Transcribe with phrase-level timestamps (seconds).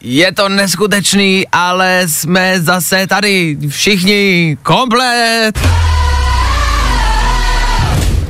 [0.00, 5.58] Je to neskutečný, ale jsme zase tady všichni komplet.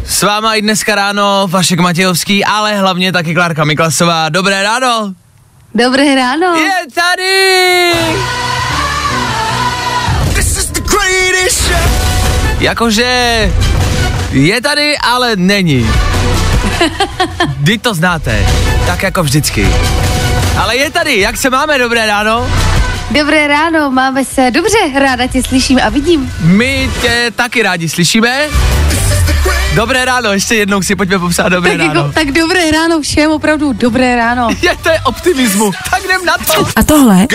[0.07, 4.29] S váma i dneska ráno Vašek Matějovský, ale hlavně taky Klárka Miklasová.
[4.29, 5.15] Dobré ráno!
[5.75, 6.55] Dobré ráno.
[6.57, 7.93] Je tady!
[12.65, 13.53] Jakože
[14.33, 15.91] je tady, ale není.
[17.61, 18.47] Vy to znáte,
[18.87, 19.69] tak jako vždycky.
[20.59, 22.51] Ale je tady, jak se máme, dobré ráno?
[23.11, 26.33] Dobré ráno, máme se dobře, ráda tě slyším a vidím.
[26.41, 28.49] My tě taky rádi slyšíme.
[29.75, 32.01] Dobré ráno, ještě jednou si pojďme popsat dobré Tak, ráno.
[32.01, 34.49] jako, tak dobré ráno všem, opravdu dobré ráno.
[34.63, 36.67] Je to je optimismu, tak jdem na to.
[36.77, 37.27] A tohle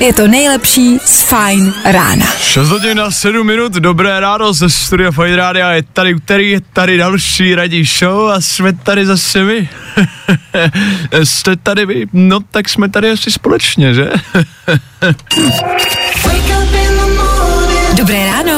[0.00, 2.26] je to nejlepší z Fajn rána.
[2.40, 6.60] 6 hodin na 7 minut, dobré ráno ze studia Fajn Rádia, je tady úterý, je
[6.72, 9.68] tady další radí show a jsme tady zase my.
[11.24, 14.10] Jste tady vy, no tak jsme tady asi společně, že?
[17.96, 18.51] Dobré ráno,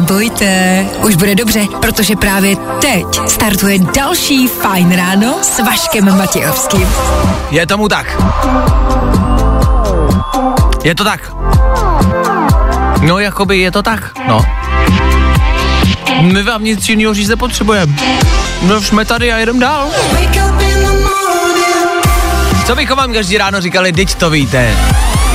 [0.00, 6.88] nebojte, už bude dobře, protože právě teď startuje další Fajn ráno s Vaškem Matějovským.
[7.50, 8.22] Je tomu tak.
[10.84, 11.32] Je to tak.
[13.00, 14.44] No, jakoby je to tak, no.
[16.20, 17.94] My vám nic jiného říct nepotřebujeme.
[18.62, 19.88] No, jsme tady a jedem dál.
[22.66, 24.76] Co bychom vám každý ráno říkali, teď to víte.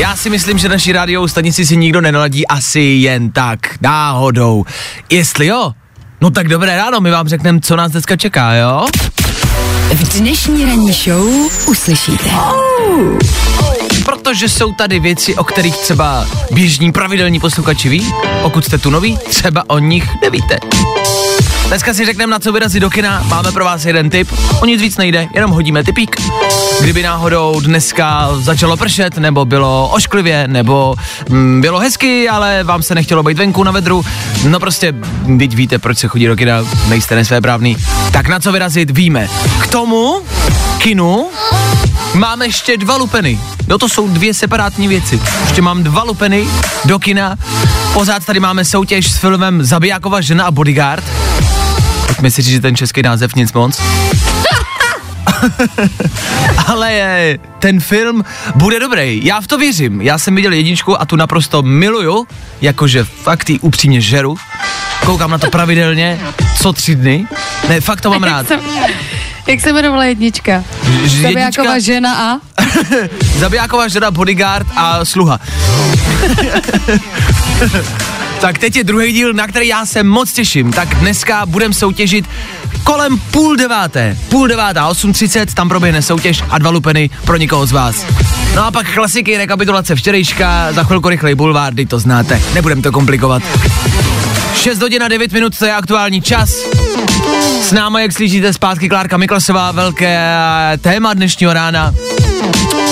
[0.02, 4.66] Já si myslím, že naši rádiovou stanici si nikdo nenaladí asi jen tak, náhodou.
[5.10, 5.72] Jestli jo,
[6.22, 8.86] no tak dobré ráno, my vám řekneme, co nás dneska čeká, jo?
[9.94, 11.28] V dnešní ranní show
[11.67, 12.30] uslyšíte.
[14.06, 18.14] Protože jsou tady věci, o kterých třeba běžní pravidelní posluchači ví.
[18.42, 20.60] Pokud jste tu noví, třeba o nich nevíte.
[21.71, 23.23] Dneska si řekneme, na co vyrazit do kina.
[23.27, 24.32] Máme pro vás jeden tip.
[24.61, 26.21] O nic víc nejde, jenom hodíme tipík.
[26.82, 30.95] Kdyby náhodou dneska začalo pršet, nebo bylo ošklivě, nebo
[31.30, 34.05] mm, bylo hezky, ale vám se nechtělo být venku na vedru,
[34.48, 34.93] no prostě,
[35.39, 37.77] teď víte, proč se chodí do kina, nejste nesvéprávný.
[38.11, 39.30] Tak na co vyrazit, víme.
[39.61, 40.21] K tomu
[40.77, 41.27] kinu
[42.14, 43.39] Máme ještě dva lupeny.
[43.67, 45.21] No to jsou dvě separátní věci.
[45.42, 46.48] Ještě mám dva lupeny
[46.86, 47.36] do kina.
[47.93, 51.04] Pořád tady máme soutěž s filmem Zabijákova žena a bodyguard.
[52.11, 53.82] Pojďme si říct, že ten český název nic moc.
[56.67, 59.26] Ale je, ten film bude dobrý.
[59.26, 60.02] Já v to věřím.
[60.02, 62.27] Já jsem viděl jedničku a tu naprosto miluju,
[62.61, 64.38] jakože fakt jí upřímně žeru.
[65.05, 66.20] Koukám na to pravidelně,
[66.61, 67.27] co tři dny.
[67.70, 68.45] Ne, fakt to mám rád.
[69.48, 70.64] Jak, se jmenovala jednička?
[71.04, 72.39] Ž- Zabijáková žena a?
[73.39, 75.39] Zabijáková žena, bodyguard a sluha.
[78.42, 80.74] Tak teď je druhý díl, na který já se moc těším.
[80.74, 82.26] Tak dneska budeme soutěžit
[82.84, 84.18] kolem půl deváté.
[84.30, 88.06] Půl devátá, 8.30, tam proběhne soutěž a dva lupeny pro někoho z vás.
[88.56, 93.44] No a pak klasiky, rekapitulace včerejška, za chvilku rychlej bulvárdy, to znáte, nebudem to komplikovat.
[94.56, 96.50] 6 hodin a 9 minut, to je aktuální čas.
[97.62, 100.20] S náma, jak slyšíte, zpátky Klárka Miklasová, velké
[100.82, 101.94] téma dnešního rána.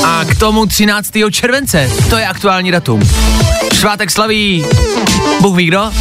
[0.05, 1.11] A k tomu 13.
[1.31, 3.01] července, to je aktuální datum.
[3.79, 4.65] Svátek slaví,
[5.41, 5.91] Bůh ví kdo.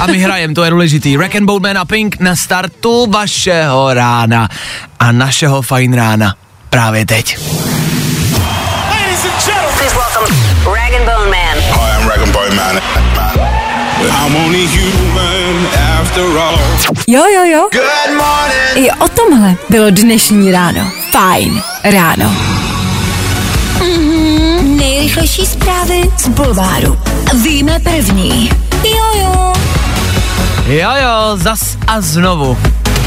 [0.00, 1.16] A my hrajem, to je důležitý.
[1.16, 4.48] Rack and Boldman a Pink na startu vašeho rána
[4.98, 6.34] a našeho fajn rána.
[6.70, 7.38] Právě teď.
[9.78, 10.36] Please welcome
[10.74, 11.58] Rag and Bone Man.
[11.58, 12.80] Hi, I'm Rag and Bone Man.
[14.26, 15.66] I'm only human
[16.00, 16.58] after all.
[17.06, 17.68] Jo, jo, jo.
[17.72, 18.86] Good morning.
[18.86, 20.90] I o tomhle bylo dnešní ráno.
[21.10, 22.57] Fajn ráno.
[25.08, 26.98] Nejrychlejší zprávy z Bulváru.
[27.42, 28.50] Víme první.
[28.84, 29.52] Jo, jo.
[30.66, 32.58] Jo, jo, zas a znovu.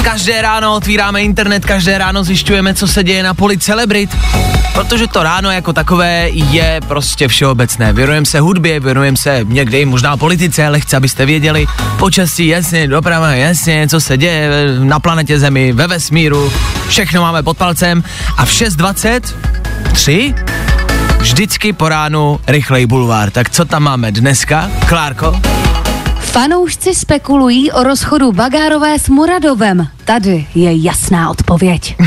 [0.03, 4.17] Každé ráno otvíráme internet, každé ráno zjišťujeme, co se děje na poli celebrit.
[4.73, 7.93] Protože to ráno jako takové je prostě všeobecné.
[7.93, 11.67] Věnujeme se hudbě, věnujeme se někdy možná politice, ale chci, abyste věděli.
[11.99, 14.49] Počasí, jasně, doprava, jasně, co se děje
[14.79, 16.51] na planetě Zemi, ve vesmíru.
[16.87, 18.03] Všechno máme pod palcem.
[18.37, 20.70] A v 6.23
[21.21, 23.31] vždycky po ránu rychlej bulvár.
[23.31, 25.39] Tak co tam máme dneska, Klárko?
[26.19, 29.87] Fanoušci spekulují o rozchodu Bagárové s Muradovem.
[30.05, 31.95] Tady je jasná odpověď.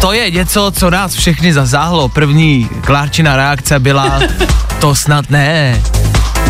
[0.00, 2.08] To je něco, co nás všechny zazáhlo.
[2.08, 4.20] První Klárčina reakce byla,
[4.80, 5.82] To snad ne.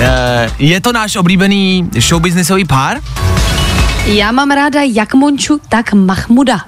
[0.00, 2.96] Eh, Je to náš oblíbený showbiznisový pár?
[4.06, 6.60] Já mám ráda jak Monču, tak Mahmuda.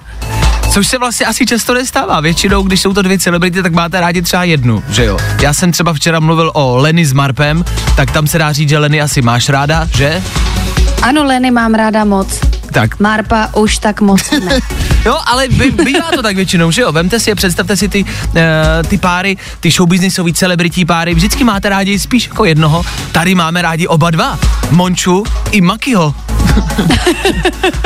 [0.77, 2.19] Což se vlastně asi často nestává.
[2.19, 5.17] Většinou, když jsou to dvě celebrity, tak máte rádi třeba jednu, že jo?
[5.41, 7.65] Já jsem třeba včera mluvil o Lenny s Marpem,
[7.95, 10.23] tak tam se dá říct, že Lenny asi máš ráda, že?
[11.01, 12.39] Ano, Leny mám ráda moc.
[12.71, 14.59] Tak, Marpa už tak moc ne.
[15.05, 16.91] jo, ale by, bývá to tak většinou, že jo?
[16.91, 18.09] Vemte si je, představte si ty, uh,
[18.87, 22.85] ty páry, ty showbiznisový celebrití páry, vždycky máte rádi spíš jako jednoho.
[23.11, 24.39] Tady máme rádi oba dva,
[24.71, 26.15] Monču i Makiho.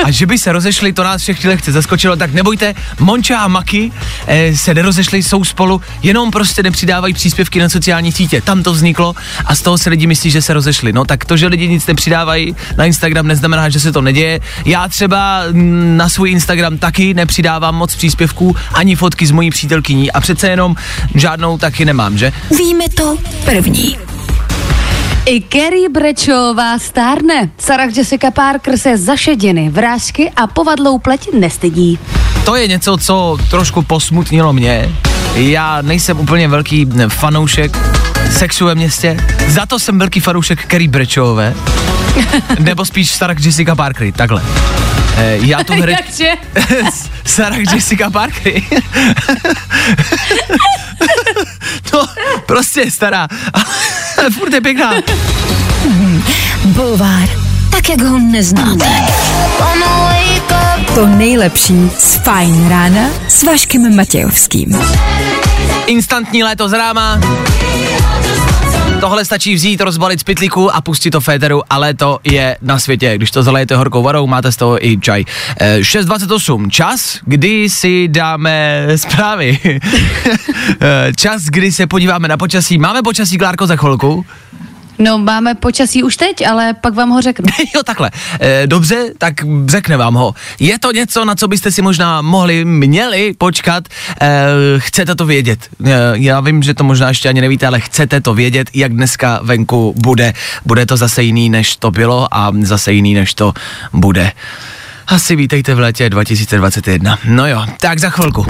[0.03, 3.91] a že by se rozešli, to nás všechny lehce zaskočilo, tak nebojte, Monča a Maki
[4.27, 8.41] eh, se nerozešli, jsou spolu, jenom prostě nepřidávají příspěvky na sociální sítě.
[8.41, 9.15] Tam to vzniklo
[9.45, 10.93] a z toho se lidi myslí, že se rozešli.
[10.93, 14.39] No tak to, že lidi nic nepřidávají na Instagram, neznamená, že se to neděje.
[14.65, 20.11] Já třeba mm, na svůj Instagram taky nepřidávám moc příspěvků, ani fotky s mojí přítelkyní
[20.11, 20.75] a přece jenom
[21.15, 22.33] žádnou taky nemám, že?
[22.57, 23.97] Víme to první.
[25.25, 27.49] I Kerry Brečová stárne.
[27.57, 31.99] Sarah Jessica Parker se zašediny, vrázky a povadlou pleť nestydí.
[32.45, 34.89] To je něco, co trošku posmutnilo mě.
[35.35, 37.77] Já nejsem úplně velký fanoušek
[38.31, 41.53] sexu ve městě, za to jsem velký fanoušek Kerry Brečové,
[42.59, 44.43] nebo spíš Sarah Jessica Parker, takhle.
[45.17, 45.91] Eh, Já tu hry...
[45.91, 46.33] Jakže?
[47.25, 48.53] Sarah Jessica Parker.
[51.93, 52.05] no,
[52.45, 53.27] prostě je stará,
[54.17, 54.93] ale furt je pěkná.
[56.65, 57.29] Bulvár.
[57.71, 58.85] Tak, jak ho neznáte.
[60.95, 64.79] To nejlepší z Fajn rána s Vaškem Matějovským.
[65.85, 67.19] Instantní léto z ráma.
[69.01, 73.13] Tohle stačí vzít, rozbalit z pytlíku a pustit to féteru, ale to je na světě.
[73.15, 75.25] Když to zalejete horkou varou, máte z toho i čaj.
[75.59, 79.59] Eh, 6.28, čas, kdy si dáme zprávy.
[80.81, 82.77] Eh, čas, kdy se podíváme na počasí.
[82.77, 84.25] Máme počasí, Klárko, za chvilku?
[85.01, 87.45] No, máme počasí už teď, ale pak vám ho řeknu.
[87.75, 88.11] jo, takhle.
[88.39, 89.33] E, dobře, tak
[89.65, 90.35] řekne vám ho.
[90.59, 93.83] Je to něco, na co byste si možná mohli, měli počkat.
[94.21, 95.59] E, chcete to vědět.
[95.85, 99.39] E, já vím, že to možná ještě ani nevíte, ale chcete to vědět, jak dneska
[99.43, 100.33] venku bude.
[100.65, 103.53] Bude to zase jiný, než to bylo a zase jiný, než to
[103.93, 104.31] bude.
[105.07, 107.17] Asi vítejte v létě 2021.
[107.25, 108.45] No jo, tak za chvilku.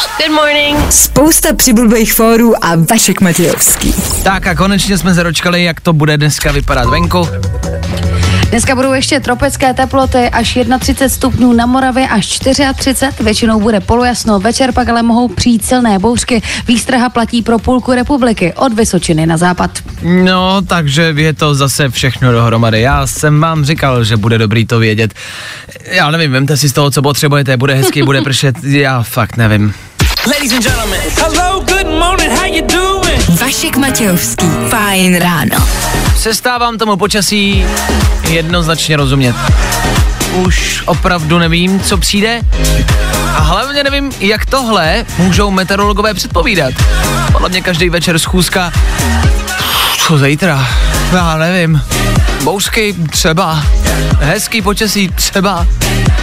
[0.00, 0.92] Good morning.
[0.92, 3.94] Spousta přibulbých fórů a Vašek Matějovský.
[4.22, 7.28] Tak a konečně jsme se dočkali, jak to bude dneska vypadat venku.
[8.50, 14.40] Dneska budou ještě tropické teploty až 31 stupňů na Moravě až 34, většinou bude polojasno,
[14.40, 16.42] večer pak ale mohou přijít silné bouřky.
[16.66, 19.70] Výstraha platí pro půlku republiky, od Vysočiny na západ.
[20.02, 22.80] No, takže je to zase všechno dohromady.
[22.80, 25.14] Já jsem vám říkal, že bude dobrý to vědět.
[25.90, 29.74] Já nevím, vemte si z toho, co potřebujete, bude hezký, bude pršet, já fakt nevím.
[30.26, 33.40] Ladies and gentlemen, hello, good morning, how you doing?
[33.40, 34.46] Vašek Matějovský.
[34.68, 35.68] Fajn ráno.
[36.14, 37.66] Přestávám tomu počasí
[38.28, 39.36] jednoznačně rozumět.
[40.32, 42.40] Už opravdu nevím, co přijde
[43.36, 46.74] a hlavně nevím, jak tohle můžou meteorologové předpovídat.
[47.32, 48.72] Podle mě každý večer schůzka,
[49.98, 50.68] co zítra,
[51.12, 51.82] já nevím.
[52.44, 53.62] Bouřky třeba,
[54.20, 55.66] hezký počasí třeba,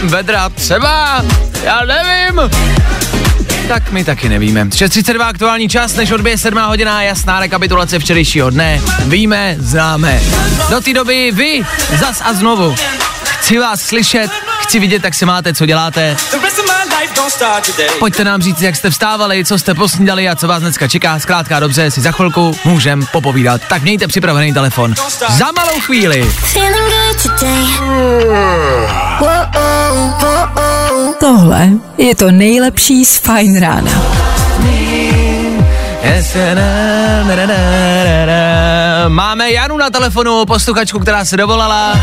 [0.02, 1.22] vedra třeba,
[1.64, 2.40] já nevím.
[3.68, 4.64] Tak my taky nevíme.
[4.64, 8.80] 6.32 aktuální čas, než odbije 7 hodina, jasná rekapitulace včerejšího dne.
[9.06, 10.20] Víme, známe.
[10.70, 11.62] Do té doby vy,
[11.98, 12.74] zas a znovu.
[13.24, 16.16] Chci vás slyšet, chci vidět, jak se máte, co děláte.
[17.98, 21.18] Pojďte nám říct, jak jste vstávali, co jste posnídali a co vás dneska čeká.
[21.18, 23.60] Zkrátka dobře, si za chvilku můžem popovídat.
[23.68, 24.94] Tak mějte připravený telefon.
[25.28, 26.30] Za malou chvíli.
[31.20, 33.92] Tohle je to nejlepší z Fajn rána.
[39.08, 42.00] Máme Janu na telefonu, posluchačku, která se dovolala.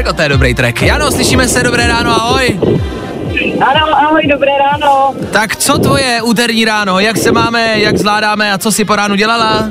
[0.00, 0.82] Herko, to je dobrý track.
[0.82, 2.60] Jano, slyšíme se, dobré ráno, ahoj.
[3.60, 5.14] Ano, ahoj, dobré ráno.
[5.32, 9.14] Tak co tvoje úterní ráno, jak se máme, jak zvládáme a co si po ránu
[9.14, 9.68] dělala?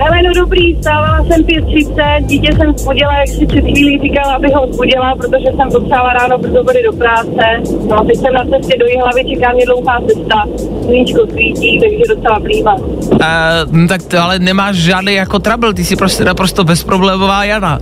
[0.00, 4.48] Ale no dobrý, stávala jsem 5.30, dítě jsem vzbudila, jak si před chvílí říkala, aby
[4.52, 7.44] ho vzbudila, protože jsem potřebovala ráno brzo body do práce.
[7.88, 10.44] No a teď jsem na cestě do Jihlavy, čeká mě dlouhá cesta,
[10.82, 12.74] sluníčko svítí, takže docela plývá.
[12.74, 17.78] Uh, tak to ale nemáš žádný jako trouble, ty jsi prostě naprosto bezproblémová Jana.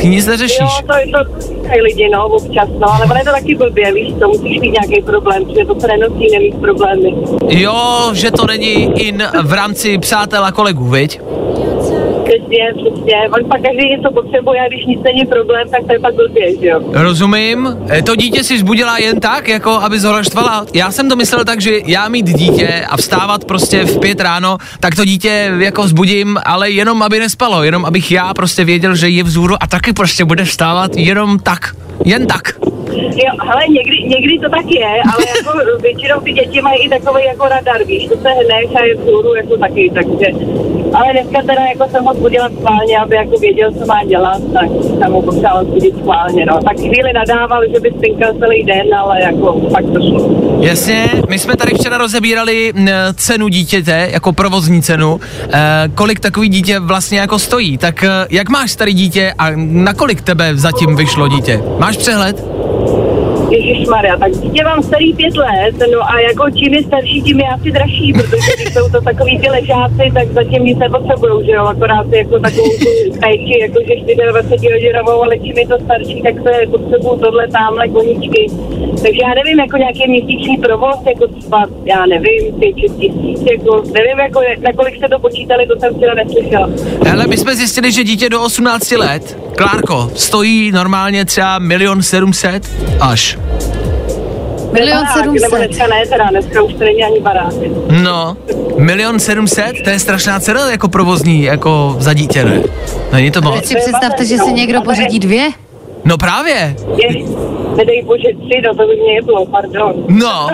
[0.00, 0.60] Ty nic neřešíš.
[0.60, 1.48] Jo, to je to
[1.82, 5.02] lidi, no, občas, no, ale ono je to taky blbě, víš, to musíš mít nějaký
[5.02, 7.14] problém, protože to se nenosí nemít problémy.
[7.48, 11.20] Jo, že to není in v rámci přátel a kolegů, viď?
[12.28, 13.14] Přesně, přesně.
[13.34, 16.56] On pak každý něco potřebuje a když nic není problém, tak to je pak blbě,
[16.60, 16.80] že jo.
[16.92, 17.76] Rozumím.
[17.90, 20.66] E, To dítě si zbudila jen tak, jako aby zhora štvala.
[20.74, 24.58] Já jsem to myslel tak, že já mít dítě a vstávat prostě v pět ráno,
[24.80, 29.08] tak to dítě jako vzbudím, ale jenom aby nespalo, jenom abych já prostě věděl, že
[29.08, 31.74] je vzhůru a taky prostě bude vstávat jenom tak.
[32.04, 32.54] Jen tak.
[32.92, 37.24] Jo, hele, někdy, někdy to tak je, ale jako většinou ty děti mají i takový
[37.24, 40.26] jako radar, víš, to se hneš a je vzhůru jako taky, takže,
[40.94, 44.68] ale dneska teda jako jsem ho zbudila schválně, aby jako věděl, co má dělat, tak
[44.98, 46.60] jsem ho potřebovala zbudit schválně, no.
[46.62, 50.48] Tak chvíli nadával, že by spinkal celý den, ale jako pak to šlo.
[50.60, 52.72] Jasně, my jsme tady včera rozebírali
[53.14, 55.20] cenu dítěte, jako provozní cenu,
[55.52, 57.78] e, kolik takový dítě vlastně jako stojí.
[57.78, 61.62] Tak e, jak máš starý dítě a na kolik tebe zatím vyšlo dítě?
[61.78, 62.44] Máš přehled?
[63.50, 67.40] Ježíš Maria, tak dítě mám starý pět let, no a jako čím je starší, tím
[67.40, 71.52] je asi dražší, protože když jsou to takový ty ležáci, tak zatím nic nepotřebují, že
[71.52, 73.94] jo, akorát jako takovou tu péči, jakože
[74.32, 78.46] 24 hodinovou, ale čím je to starší, tak se potřebují tohle tamhle koníčky.
[79.02, 84.18] Takže já nevím, jako nějaký měsíční provoz, jako třeba, já nevím, 5 tisíc, jako nevím,
[84.18, 86.70] jako, na kolik jste to počítali, to jsem včera neslyšela.
[87.06, 92.70] Hele, my jsme zjistili, že dítě do 18 let, Klárko, stojí normálně třeba milion sedmset
[93.00, 93.37] až.
[94.72, 95.70] Milion sedmset.
[95.90, 97.52] ne, teda, dneska už to není ani barák.
[98.02, 98.36] No,
[98.78, 102.62] milion sedmset, to je strašná cena jako provozní, jako za dítě, ne?
[103.12, 103.64] Není to Teď moc?
[103.66, 105.50] si představte, že si někdo pořídí dvě.
[106.08, 107.24] No právě, Je,
[107.76, 110.04] nedej bože, tři, no to by mě jedlo, pardon.
[110.08, 110.48] no.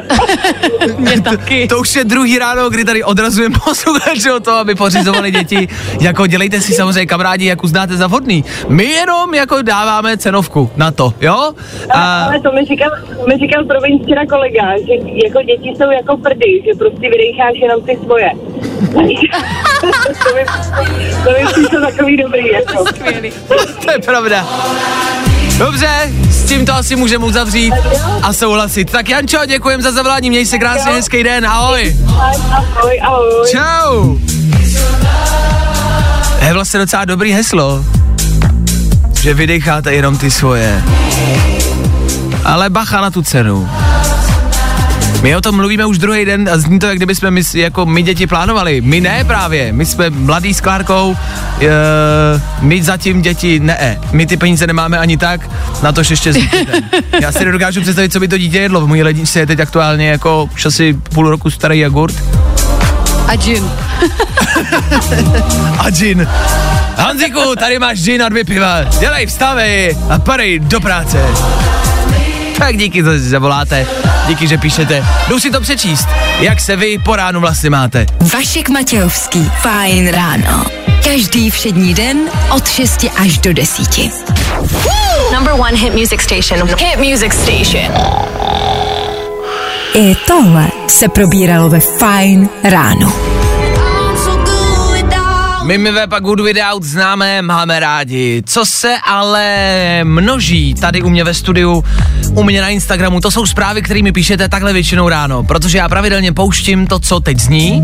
[0.98, 1.68] Mě taky.
[1.68, 5.68] To, to už je druhý ráno, kdy tady odrazujeme posluchače o to, aby pořizovali děti.
[6.00, 8.44] Jako dělejte si samozřejmě kamarádi, jak uznáte za vhodný.
[8.68, 11.52] My jenom jako dáváme cenovku na to, jo?
[11.90, 12.24] A...
[12.24, 12.90] Ale to mi říkal,
[13.28, 14.92] mi říkal promiň včera kolega, že
[15.24, 18.30] jako děti jsou jako prdy, že prostě vydecháš jenom ty svoje.
[18.90, 20.44] to mi,
[21.24, 22.84] to mi přišlo takový dobrý, jako.
[23.84, 24.46] to je pravda.
[25.58, 27.74] Dobře, s tím to asi můžeme uzavřít
[28.22, 28.90] a souhlasit.
[28.90, 31.96] Tak Jančo, děkujem za zavolání, měj se krásně, hezký den, ahoj.
[32.50, 33.50] Ahoj, ahoj.
[33.50, 34.18] Čau.
[36.38, 37.84] To je vlastně docela dobrý heslo,
[39.22, 40.82] že vydecháte jenom ty svoje.
[42.44, 43.68] Ale bacha na tu cenu.
[45.22, 47.86] My o tom mluvíme už druhý den a zní to, jak kdyby jsme my, jako
[47.86, 48.80] my děti plánovali.
[48.80, 51.16] My ne právě, my jsme mladý s Klárkou,
[51.60, 51.66] e,
[52.60, 54.00] my zatím děti ne.
[54.12, 55.50] My ty peníze nemáme ani tak,
[55.82, 56.36] na to ještě s.
[57.20, 58.80] Já si nedokážu představit, co by to dítě jedlo.
[58.80, 62.14] V mojí ledničce je teď aktuálně jako už asi půl roku starý jogurt.
[63.26, 63.64] A gin.
[65.78, 66.28] a gin.
[66.96, 68.82] Hanziku, tady máš gin a dvě piva.
[69.00, 71.18] Dělej, vstávej a padej do práce.
[72.64, 73.86] Tak díky, že zavoláte.
[74.26, 75.04] Díky, že píšete.
[75.28, 76.08] Jdu si to přečíst.
[76.40, 78.06] Jak se vy po ránu vlastně máte?
[78.34, 79.50] Vašek Matějovský.
[79.60, 80.64] Fajn ráno.
[81.04, 82.18] Každý všední den
[82.56, 83.98] od 6 až do 10.
[85.34, 86.68] Number one hit music station.
[86.78, 87.92] Hit music station.
[89.94, 93.33] I tohle se probíralo ve Fajn ráno.
[95.64, 98.42] My my pak Good Without známe, máme rádi.
[98.46, 101.84] Co se ale množí tady u mě ve studiu,
[102.34, 106.32] u mě na Instagramu, to jsou zprávy, kterými píšete takhle většinou ráno, protože já pravidelně
[106.32, 107.82] pouštím to, co teď zní,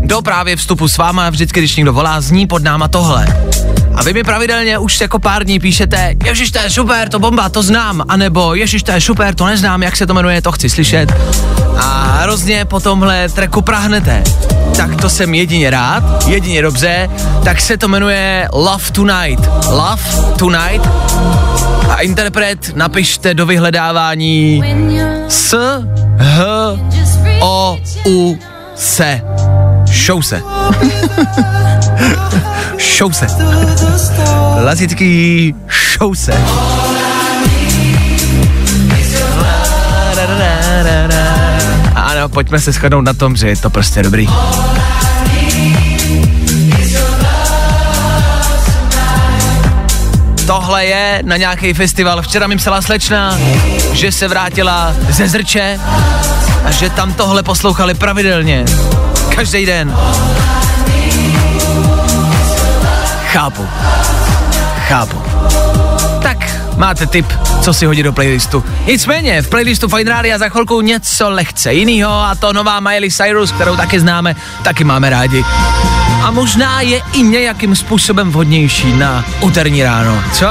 [0.00, 3.26] do právě vstupu s váma, vždycky, když někdo volá, zní pod náma tohle.
[3.98, 7.48] A vy mi pravidelně už jako pár dní píšete, ježiš, to je super, to bomba,
[7.48, 10.70] to znám, anebo ježiš, to je super, to neznám, jak se to jmenuje, to chci
[10.70, 11.12] slyšet.
[11.76, 14.22] A hrozně po tomhle treku prahnete.
[14.76, 17.10] Tak to jsem jedině rád, jedině dobře,
[17.44, 19.50] tak se to jmenuje Love Tonight.
[19.68, 20.02] Love
[20.38, 20.88] Tonight.
[21.90, 24.62] A interpret napište do vyhledávání
[25.28, 25.56] S,
[26.18, 26.44] H,
[27.40, 28.38] O, U,
[28.74, 29.22] Se.
[29.92, 30.42] Show se.
[32.96, 33.26] show se.
[34.62, 36.32] Klasický show se.
[41.94, 44.28] Ano, pojďme se shodnout na tom, že je to prostě dobrý.
[50.46, 52.22] Tohle je na nějaký festival.
[52.22, 53.38] Včera mi psala slečna,
[53.92, 55.80] že se vrátila ze Zrče
[56.68, 58.64] a že tam tohle poslouchali pravidelně.
[59.34, 59.96] Každý den.
[63.26, 63.68] Chápu.
[64.88, 65.22] Chápu.
[66.22, 68.64] Tak, máte tip, co si hodit do playlistu.
[68.86, 73.52] Nicméně, v playlistu Fine Radio za chvilku něco lehce jinýho a to nová Miley Cyrus,
[73.52, 75.44] kterou taky známe, taky máme rádi.
[76.22, 80.22] A možná je i nějakým způsobem vhodnější na úterní ráno.
[80.32, 80.48] Co?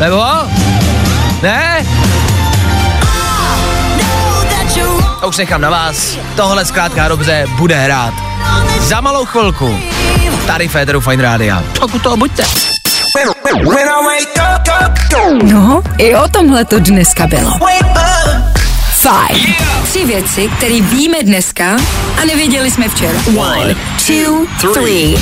[0.00, 0.24] Nebo?
[1.42, 1.67] Ne?
[5.28, 6.16] Už nechám na vás.
[6.36, 8.14] Tohle zkrátka dobře bude hrát.
[8.80, 9.78] Za malou chvilku.
[10.46, 11.62] Tady Féteru Fine Rádia.
[11.80, 12.44] Tak u toho buďte.
[15.42, 17.50] No, i o tomhle to dneska bylo.
[18.98, 19.54] Fajn.
[19.84, 21.76] Tři věci, které víme dneska
[22.22, 23.18] a nevěděli jsme včera.
[23.36, 23.76] One,
[24.06, 25.14] two, three.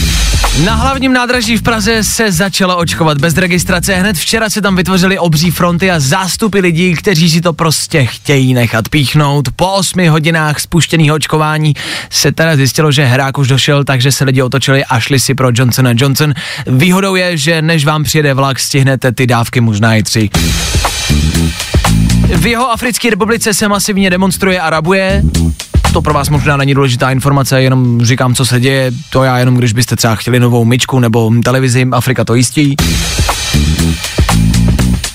[0.65, 3.95] Na hlavním nádraží v Praze se začalo očkovat bez registrace.
[3.95, 8.55] Hned včera se tam vytvořily obří fronty a zástupy lidí, kteří si to prostě chtějí
[8.55, 9.49] nechat píchnout.
[9.57, 11.75] Po osmi hodinách spuštěného očkování
[12.11, 15.49] se teda zjistilo, že herák už došel, takže se lidi otočili a šli si pro
[15.55, 16.35] Johnson Johnson.
[16.67, 20.31] Výhodou je, že než vám přijede vlak, stihnete ty dávky možná i tři.
[22.35, 25.23] V jeho Africké republice se masivně demonstruje a rabuje.
[25.93, 28.93] To pro vás možná není důležitá informace, jenom říkám, co se děje.
[29.11, 32.77] To já jenom, když byste třeba chtěli novou myčku nebo televizi, Afrika to jistí.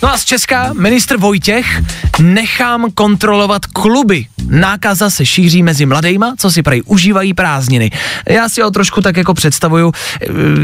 [0.04, 1.82] No a z Česka ministr Vojtěch
[2.20, 4.26] nechám kontrolovat kluby.
[4.48, 7.92] Nákaza se šíří mezi mladejma, co si prej užívají prázdniny.
[8.30, 9.92] Já si ho trošku tak jako představuju,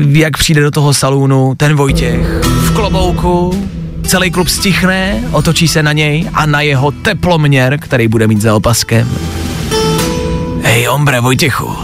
[0.09, 3.69] jak přijde do toho salonu ten Vojtěch v klobouku,
[4.07, 8.55] celý klub stichne, otočí se na něj a na jeho teploměr, který bude mít za
[8.55, 9.17] opaskem.
[10.63, 11.75] Hej, ombre Vojtěchu,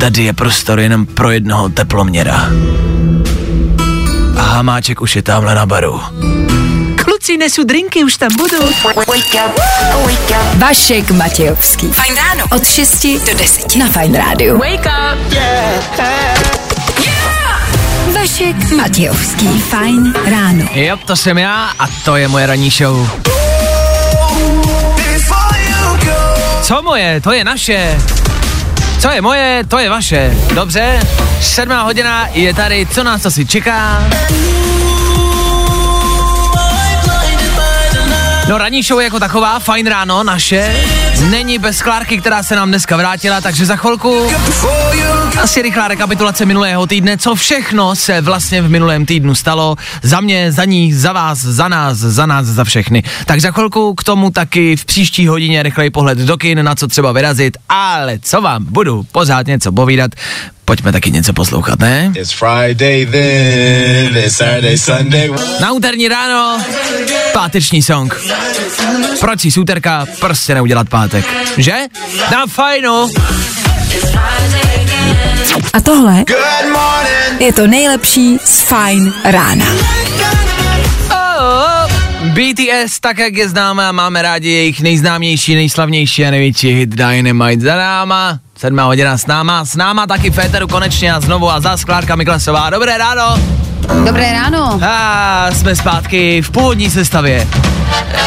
[0.00, 2.48] tady je prostor jenom pro jednoho teploměra.
[4.36, 6.00] A Hamáček už je tamhle na baru.
[7.04, 8.56] Kluci, nesu drinky, už tam budu.
[10.58, 11.86] Vašek Matějovský.
[11.86, 12.44] Fajn ráno.
[12.52, 14.58] Od 6 do 10 na Fajn rádiu.
[14.58, 16.63] Wake up.
[18.24, 19.48] Vašek Matějovský.
[19.60, 20.64] Fajn ráno.
[20.74, 23.10] Jo, to jsem já a to je moje ranní show.
[26.62, 27.98] Co moje, to je naše.
[28.98, 30.36] Co je moje, to je vaše.
[30.54, 31.00] Dobře,
[31.40, 34.08] sedmá hodina je tady, co nás asi čeká?
[38.48, 40.76] No ranní show jako taková, fajn ráno, naše,
[41.30, 44.30] není bez Klárky, která se nám dneska vrátila, takže za chvilku
[45.42, 50.52] asi rychlá rekapitulace minulého týdne, co všechno se vlastně v minulém týdnu stalo, za mě,
[50.52, 53.02] za ní, za vás, za nás, za nás, za všechny.
[53.26, 56.88] Tak za chvilku k tomu taky v příští hodině rychlej pohled do kin, na co
[56.88, 60.10] třeba vyrazit, ale co vám budu pořád něco povídat,
[60.64, 62.12] pojďme taky něco poslouchat, ne?
[62.14, 65.30] It's Friday then, it's Saturday, Sunday.
[65.60, 66.60] Na úterní ráno,
[67.32, 68.14] páteční song.
[69.20, 71.24] Proč si z úterka prostě neudělat pátek,
[71.56, 71.74] že?
[72.32, 73.08] Na fajnu.
[75.72, 76.24] A tohle
[77.38, 79.66] je to nejlepší z Fajn rána.
[81.10, 81.88] Oh,
[82.32, 87.76] BTS, tak jak je známá, máme rádi jejich nejznámější, nejslavnější a největší hit Dynamite za
[87.76, 88.43] náma.
[88.58, 92.70] Sedmá hodina s náma, s náma taky Féteru konečně a znovu a zás Klárka Miklasová.
[92.70, 93.38] Dobré ráno.
[94.06, 94.80] Dobré ráno.
[94.86, 97.48] A jsme zpátky v původní sestavě.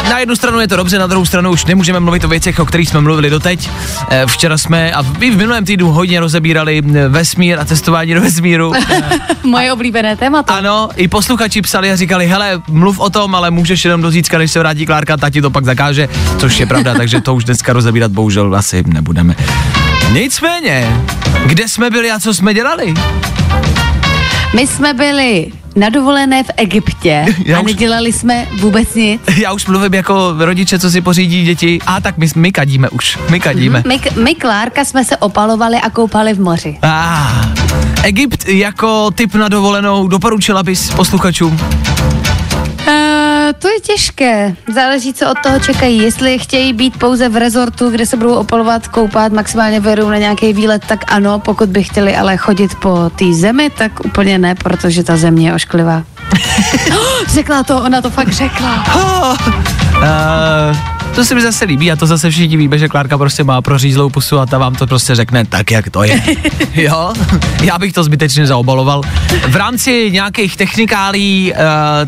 [0.10, 2.66] Na jednu stranu je to dobře, na druhou stranu už nemůžeme mluvit o věcech, o
[2.66, 3.70] kterých jsme mluvili doteď.
[4.10, 8.74] Eh, Včera jsme a i v minulém týdnu hodně rozebírali vesmír a cestování do vesmíru.
[9.44, 10.44] Moje oblíbené téma.
[10.48, 14.38] Ano, i posluchači psali a říkali, hele, mluv o tom, ale můžeš jenom do zítřka,
[14.38, 17.44] než se vrátí Klárka, ta ti to pak zakáže, což je pravda, takže to už
[17.44, 19.36] dneska rozebírat bohužel asi nebudeme.
[20.14, 21.02] Nicméně,
[21.46, 22.94] kde jsme byli a co jsme dělali?
[24.56, 29.22] My jsme byli na dovolené v Egyptě Já a už- nedělali jsme vůbec nic.
[29.38, 31.80] Já už mluvím jako rodiče, co si pořídí děti.
[31.88, 33.84] A tak my, my kadíme už, my kadíme.
[33.88, 36.78] My, my Klárka jsme se opalovali a koupali v moři.
[36.82, 37.46] Ah,
[38.04, 41.60] Egypt jako typ na dovolenou doporučila bys posluchačům?
[42.88, 42.94] Uh,
[43.60, 44.56] to je těžké.
[44.74, 45.98] Záleží, co od toho čekají.
[45.98, 50.54] Jestli chtějí být pouze v rezortu, kde se budou opalovat, koupat, maximálně vyjedou na nějaký
[50.54, 51.40] výlet, tak ano.
[51.40, 55.54] Pokud by chtěli ale chodit po té zemi, tak úplně ne, protože ta země je
[55.54, 56.04] ošklivá.
[57.28, 58.84] Řekla to, ona to fakt řekla.
[58.96, 59.38] Oh,
[59.98, 63.62] uh, to se mi zase líbí a to zase všichni víme, že Klárka prostě má
[63.62, 66.22] prořízlou pusu a ta vám to prostě řekne tak, jak to je.
[66.74, 67.14] jo,
[67.64, 69.02] já bych to zbytečně zaobaloval.
[69.48, 71.60] V rámci nějakých technikálí uh,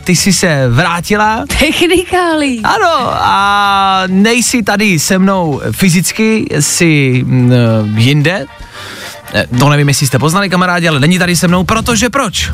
[0.02, 2.62] ty jsi se vrátila Technikálí.
[2.63, 7.52] Ano, a nejsi tady se mnou fyzicky, jsi mm,
[7.98, 8.45] jinde.
[9.34, 12.52] Eh, To nevím, jestli jste poznali kamarádi, ale není tady se mnou, protože proč?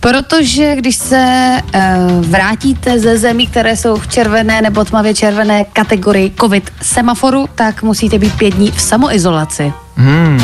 [0.00, 1.80] Protože když se uh,
[2.26, 8.18] vrátíte ze zemí, které jsou v červené nebo tmavě červené kategorii COVID semaforu, tak musíte
[8.18, 9.72] být pět dní v samoizolaci.
[9.96, 10.40] Hmm,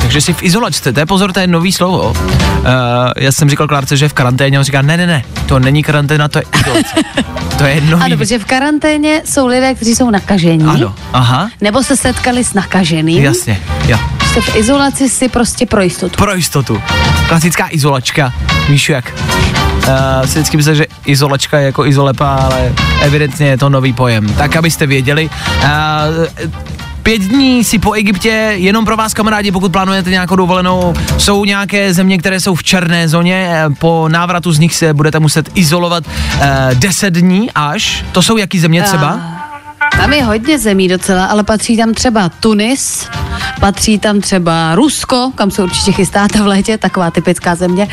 [0.00, 2.10] takže jsi v izolačce, to je pozor, to je nový slovo.
[2.10, 2.14] Uh,
[3.18, 5.82] já jsem říkal Klárce, že je v karanténě, on říká, ne, ne, ne, to není
[5.82, 6.94] karanténa, to je izolace.
[7.58, 8.02] to je nový.
[8.04, 10.64] Ano, protože v karanténě jsou lidé, kteří jsou nakažení.
[10.64, 13.22] Ano, aha, Nebo se setkali s nakaženým.
[13.24, 13.98] jasně, jo.
[14.32, 16.16] Jste v izolaci si prostě pro jistotu.
[16.16, 16.82] Pro jistotu.
[17.28, 18.32] Klasická izolačka,
[18.68, 19.12] víš jak?
[19.76, 24.34] Uh, si vždycky myslel, že izolačka je jako izolepa, ale evidentně je to nový pojem.
[24.34, 25.30] Tak, abyste věděli.
[25.62, 26.52] Uh,
[27.02, 31.94] Pět dní si po Egyptě, jenom pro vás kamarádi, pokud plánujete nějakou dovolenou, jsou nějaké
[31.94, 36.04] země, které jsou v černé zóně, eh, po návratu z nich se budete muset izolovat
[36.40, 38.04] eh, 10 dní až.
[38.12, 39.41] To jsou jaký země třeba?
[39.96, 43.06] Tam je hodně zemí docela, ale patří tam třeba Tunis,
[43.60, 47.88] patří tam třeba Rusko, kam se určitě chystáte v létě, taková typická země.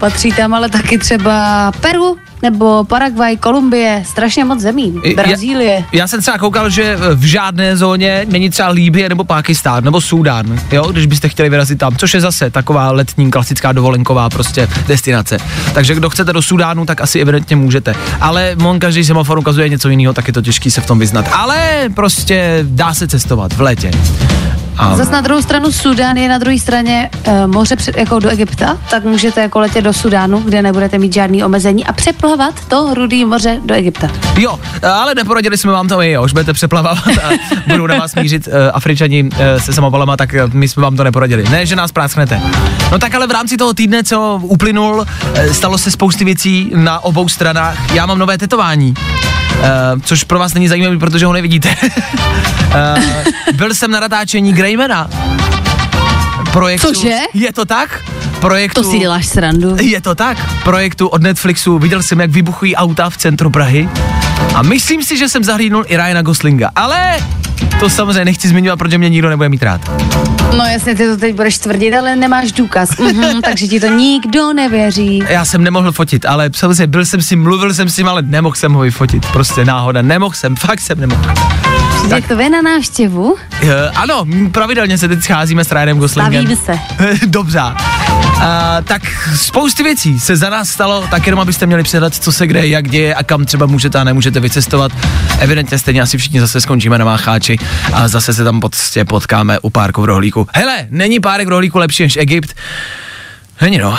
[0.00, 5.00] Patří tam ale taky třeba Peru, nebo Paraguay, Kolumbie, strašně moc zemí.
[5.16, 5.72] Brazílie.
[5.74, 10.00] Já, já jsem třeba koukal, že v žádné zóně není třeba Líbie nebo Pákistán nebo
[10.00, 14.68] Súdán, jo, když byste chtěli vyrazit tam, což je zase taková letní klasická dovolenková prostě
[14.86, 15.38] destinace.
[15.74, 17.94] Takže kdo chcete do Súdánu, tak asi evidentně můžete.
[18.20, 21.28] Ale on každý semafor ukazuje něco jiného, tak je to těžký se v tom vyznat.
[21.32, 23.90] Ale prostě dá se cestovat v létě.
[24.78, 28.28] A Zas na druhou stranu Sudán je na druhé straně e, moře před, jako do
[28.28, 32.94] Egypta, tak můžete jako letět do Sudánu, kde nebudete mít žádný omezení a přeplavat to
[32.94, 34.08] rudý moře do Egypta.
[34.36, 37.30] Jo, ale neporadili jsme vám to my, jo, už budete přeplavávat a
[37.66, 41.44] budou na vás mířit uh, Afričani uh, se samovalama, tak my jsme vám to neporadili.
[41.50, 42.40] Ne, že nás prásknete.
[42.92, 47.00] No tak ale v rámci toho týdne, co uplynul, uh, stalo se spousty věcí na
[47.00, 47.94] obou stranách.
[47.94, 48.94] Já mám nové tetování.
[49.56, 51.74] Uh, což pro vás není zajímavé, protože ho nevidíte.
[51.86, 53.02] uh,
[53.54, 55.08] byl jsem na natáčení Greymana.
[56.52, 56.86] Projektu.
[56.94, 57.18] Cože?
[57.34, 58.04] Je to tak?
[58.40, 58.82] Projektu.
[58.82, 59.76] To si děláš srandu.
[59.80, 60.38] Je to tak.
[60.64, 61.78] Projektu od Netflixu.
[61.78, 63.88] Viděl jsem, jak vybuchují auta v centru Prahy.
[64.54, 66.70] A myslím si, že jsem zahlídnul i Ryana Goslinga.
[66.76, 67.18] Ale
[67.80, 69.80] to samozřejmě nechci zmiňovat, protože mě nikdo nebude mít rád.
[70.56, 72.98] No jasně, ty to teď budeš tvrdit, ale nemáš důkaz.
[72.98, 75.22] Mhm, takže ti to nikdo nevěří.
[75.28, 78.54] Já jsem nemohl fotit, ale samozřejmě byl jsem si, mluvil jsem s ním, ale nemohl
[78.54, 79.26] jsem ho vyfotit.
[79.32, 80.02] Prostě náhoda.
[80.02, 81.22] Nemohl jsem, fakt jsem nemohl.
[82.10, 82.28] Tak.
[82.28, 83.32] to vy na návštěvu?
[83.32, 86.44] Uh, ano, pravidelně se teď scházíme s Ryanem Goslingem.
[86.44, 86.78] Bavíme se.
[87.26, 87.60] Dobře.
[87.60, 88.42] Uh,
[88.84, 89.02] tak
[89.36, 92.88] spousty věcí se za nás stalo, tak jenom abyste měli přehled, co se kde, jak
[92.88, 94.92] děje a kam třeba můžete a nemůžete vycestovat.
[95.38, 97.58] Evidentně stejně asi všichni zase skončíme na Mácháči
[97.92, 100.48] a zase se tam prostě potkáme u párku v rohlíku.
[100.54, 102.54] Hele, není párek v rohlíku lepší než Egypt?
[103.60, 103.98] Není no.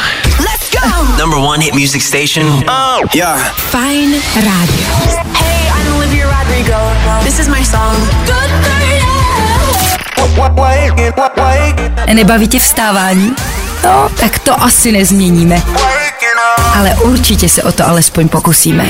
[1.19, 2.63] Number one hit music station.
[2.67, 3.07] Oh.
[3.15, 3.53] Yeah.
[3.55, 4.87] Fajn rádio.
[5.33, 5.66] Hey,
[6.07, 6.77] Olivia Rodrigo.
[7.23, 7.97] This is my song.
[12.13, 13.35] Nebaví tě vstávání?
[13.83, 15.61] No, tak to asi nezměníme.
[16.75, 18.89] Ale určitě se o to alespoň pokusíme.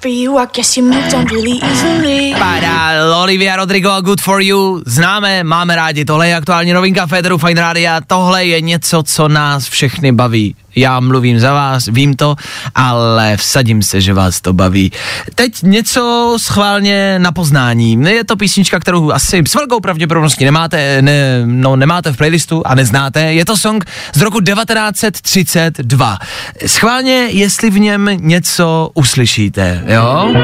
[0.00, 2.34] For you, I guess you moved on really easily.
[2.38, 7.60] Para Olivia Rodrigo, Good For You, známe, máme rádi, tohle je aktuální novinka Federu Fine
[7.60, 10.54] Rádia, tohle je něco, co nás všechny baví.
[10.76, 12.36] Já mluvím za vás, vím to,
[12.74, 14.92] ale vsadím se, že vás to baví.
[15.34, 17.98] Teď něco schválně na poznání.
[18.08, 22.74] Je to písnička, kterou asi s velkou pravděpodobností nemáte, ne, no, nemáte v playlistu a
[22.74, 23.20] neznáte.
[23.20, 23.84] Je to song
[24.14, 26.18] z roku 1932.
[26.66, 30.34] Schválně, jestli v něm něco uslyšíte, jo?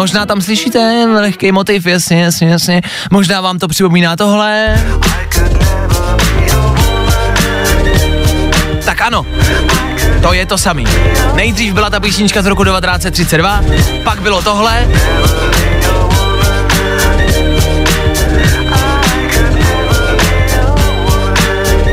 [0.00, 2.82] Možná tam slyšíte lehký motiv, jasně, jasně, jasně.
[3.10, 4.76] Možná vám to připomíná tohle.
[8.84, 9.26] Tak ano,
[10.22, 10.86] to je to samý.
[11.34, 13.62] Nejdřív byla ta písnička z roku 1932,
[14.04, 14.88] pak bylo tohle.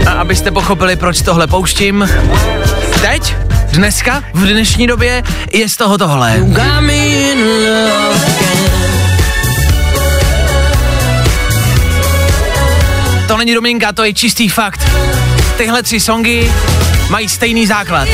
[0.08, 2.10] A abyste pochopili, proč tohle pouštím,
[3.02, 3.36] teď,
[3.72, 6.38] dneska, v dnešní době, je z toho tohle.
[13.28, 14.90] To není domínka, to je čistý fakt.
[15.58, 16.52] Tyhle tři songy
[17.10, 18.08] mají stejný základ.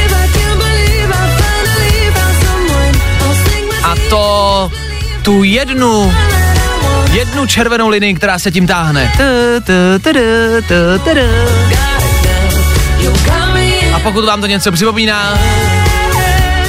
[3.84, 4.72] A to
[5.22, 6.14] tu jednu
[7.14, 9.14] jednu červenou linii, která se tím táhne.
[13.14, 13.63] A
[14.04, 15.40] pokud vám to něco připomíná,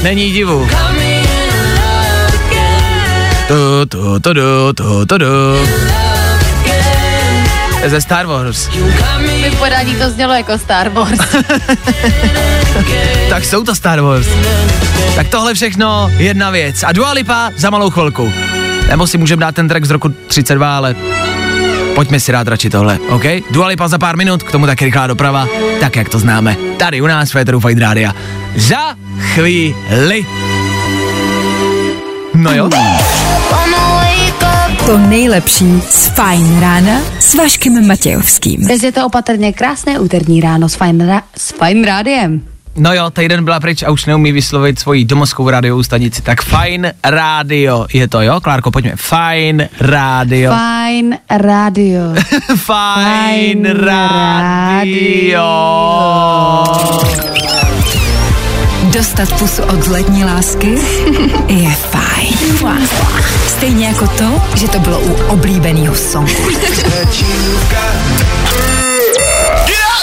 [0.02, 0.68] není divu.
[3.48, 5.24] Tu, tu, tu, tu, tu, tu, tu.
[7.86, 8.68] Ze Star Wars.
[9.18, 11.18] Mi v podání to znělo jako Star Wars.
[13.30, 14.26] Tak jsou to Star Wars.
[15.16, 16.82] Tak tohle všechno jedna věc.
[16.82, 18.32] A Dua Lipa za malou chvilku.
[18.88, 20.94] Nebo si můžeme dát ten track z roku 32, ale
[21.94, 23.24] pojďme si dát radši tohle, OK?
[23.50, 25.48] Dua Lipa za pár minut, k tomu taky rychlá doprava,
[25.80, 26.56] tak jak to známe.
[26.76, 28.12] Tady u nás v Féteru Fight Rádia.
[28.56, 30.26] Za chvíli.
[32.34, 32.70] No jo.
[34.86, 38.60] To nejlepší z Fajn rána s Vaškem Matějovským.
[38.60, 42.53] Dnes je to opatrně krásné úterní ráno s Fajn, ra- s fajn rádiem.
[42.76, 46.92] No jo, týden byla pryč a už neumí vyslovit svoji domovskou rádiovou stanici, tak fajn
[47.04, 48.40] rádio je to, jo?
[48.40, 48.92] Klárko, pojďme.
[48.96, 50.52] Fajn rádio.
[50.52, 52.02] Fajn rádio.
[52.56, 55.44] Fajn rádio.
[58.92, 60.68] Dostat pusu od lední lásky
[61.48, 62.34] je fajn.
[63.46, 66.50] Stejně jako to, že to bylo u oblíbeného songu.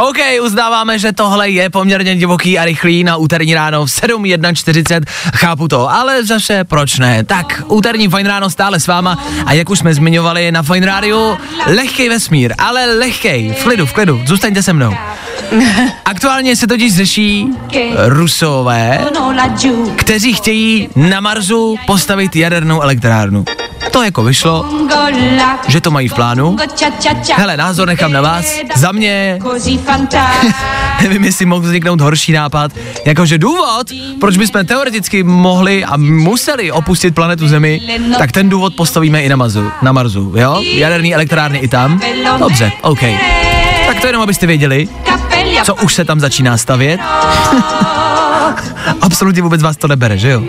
[0.00, 5.02] OK, uznáváme, že tohle je poměrně divoký a rychlý na úterní ráno v 7.1.40,
[5.34, 7.24] chápu to, ale zase proč ne?
[7.24, 11.38] Tak, úterní Fine ráno stále s váma a jak už jsme zmiňovali na Fine rádiu,
[11.66, 14.94] lehkej vesmír, ale lehkej, v klidu, v klidu, zůstaňte se mnou.
[16.04, 17.48] Aktuálně se totiž řeší
[18.06, 19.06] rusové,
[19.96, 23.44] kteří chtějí na Marsu postavit jadernou elektrárnu.
[23.96, 24.66] To jako vyšlo,
[25.68, 26.56] že to mají v plánu.
[27.36, 28.46] Hele, názor nechám na vás.
[28.74, 29.38] Za mě,
[31.02, 32.72] nevím, jestli mohl vzniknout horší nápad,
[33.04, 37.80] jakože důvod, proč bychom teoreticky mohli a museli opustit planetu Zemi,
[38.18, 40.62] tak ten důvod postavíme i na Marsu, na Marsu, jo?
[40.62, 42.00] Jaderný elektrárny i tam.
[42.38, 43.00] Dobře, OK.
[43.86, 44.88] Tak to jenom, abyste věděli,
[45.64, 47.00] co už se tam začíná stavět.
[49.00, 50.42] Absolutně vůbec vás to nebere, že jo?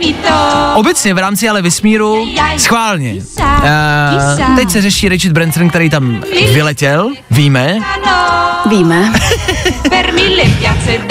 [0.75, 3.13] Obecně v rámci ale vesmíru schválně.
[3.13, 6.21] Uh, teď se řeší Richard Branson, který tam
[6.53, 7.77] vyletěl, víme.
[8.69, 9.13] Víme.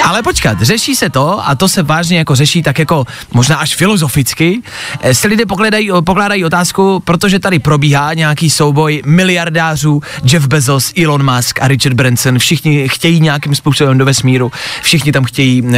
[0.04, 3.76] Ale počkat, řeší se to, a to se vážně jako řeší tak jako možná až
[3.76, 4.62] filozoficky,
[5.00, 11.34] eh, se lidé pokládají, pokládají otázku, protože tady probíhá nějaký souboj miliardářů, Jeff Bezos, Elon
[11.34, 15.70] Musk a Richard Branson, všichni chtějí nějakým způsobem do vesmíru, všichni tam chtějí uh,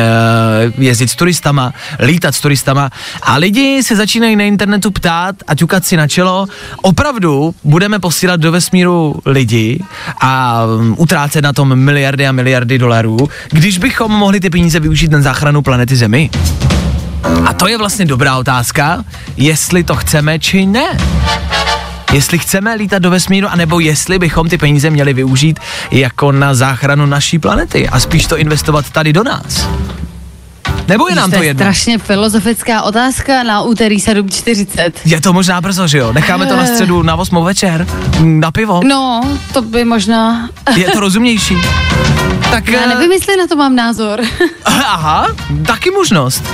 [0.78, 2.90] jezdit s turistama, lítat s turistama.
[3.22, 6.46] A lidi se začínají na internetu ptát a ťukat si na čelo,
[6.82, 9.80] opravdu budeme posílat do vesmíru lidi
[10.20, 13.17] a um, utrácet na tom miliardy a miliardy dolarů,
[13.50, 16.30] když bychom mohli ty peníze využít na záchranu planety Zemi?
[17.46, 19.04] A to je vlastně dobrá otázka,
[19.36, 20.98] jestli to chceme či ne.
[22.12, 27.06] Jestli chceme lítat do vesmíru, anebo jestli bychom ty peníze měli využít jako na záchranu
[27.06, 29.68] naší planety a spíš to investovat tady do nás.
[30.88, 31.60] Nebo je nám to je jedno?
[31.60, 34.92] strašně filozofická otázka na úterý 7.40.
[35.04, 36.12] Je to možná brzo, že jo?
[36.12, 37.86] Necháme to na středu na 8 večer,
[38.20, 38.80] na pivo.
[38.84, 39.20] No,
[39.52, 40.48] to by možná...
[40.76, 41.56] Je to rozumnější.
[42.50, 44.20] Tak, Já eh, nevím, jestli na to mám názor.
[44.64, 45.26] Aha,
[45.66, 46.44] taky možnost.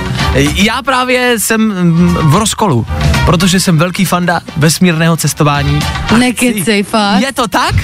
[0.55, 2.85] Já právě jsem mm, v rozkolu,
[3.25, 5.79] protože jsem velký fanda vesmírného cestování.
[6.17, 7.21] Nekecej, fakt?
[7.21, 7.75] Je to tak?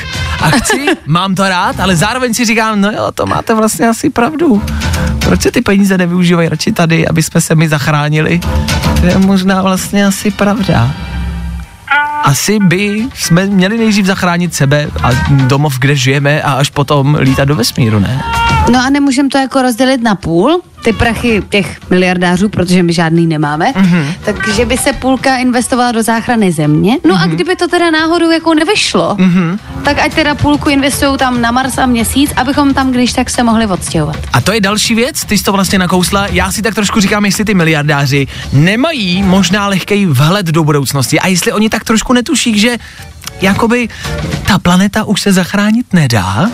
[0.42, 4.10] A chci, mám to rád, ale zároveň si říkám, no jo, to máte vlastně asi
[4.10, 4.64] pravdu.
[5.26, 8.40] Proč se ty peníze nevyužívají radši tady, aby jsme se my zachránili?
[9.00, 10.92] To je možná vlastně asi pravda.
[12.24, 17.48] Asi by jsme měli nejdřív zachránit sebe a domov, kde žijeme a až potom lítat
[17.48, 18.22] do vesmíru, ne?
[18.70, 23.28] No a nemůžeme to jako rozdělit na půl, ty prachy těch miliardářů, protože my žádný
[23.28, 23.86] nemáme, Mhm.
[23.86, 24.14] mm-hmm.
[24.44, 26.98] takže by se půlka investovala do záchrany země.
[27.08, 27.24] No mm-hmm.
[27.24, 29.30] a kdyby to teda náhodou jako nevyšlo, Mhm.
[29.30, 29.84] mm-hmm.
[29.84, 33.44] tak ať teda půlku investují tam na Mars a měsíc, abychom tam když tak se
[33.44, 34.18] mohli odstěhovat.
[34.34, 36.28] A to je další věc, ty jsi to vlastně nakousla.
[36.28, 41.28] Já si tak trošku říkám, jestli ty miliardáři nemají možná lehký vhled do budoucnosti a
[41.28, 42.78] jestli oni tak trošku netuší, že
[43.42, 43.90] jakoby
[44.48, 46.50] ta planeta už se zachránit nedá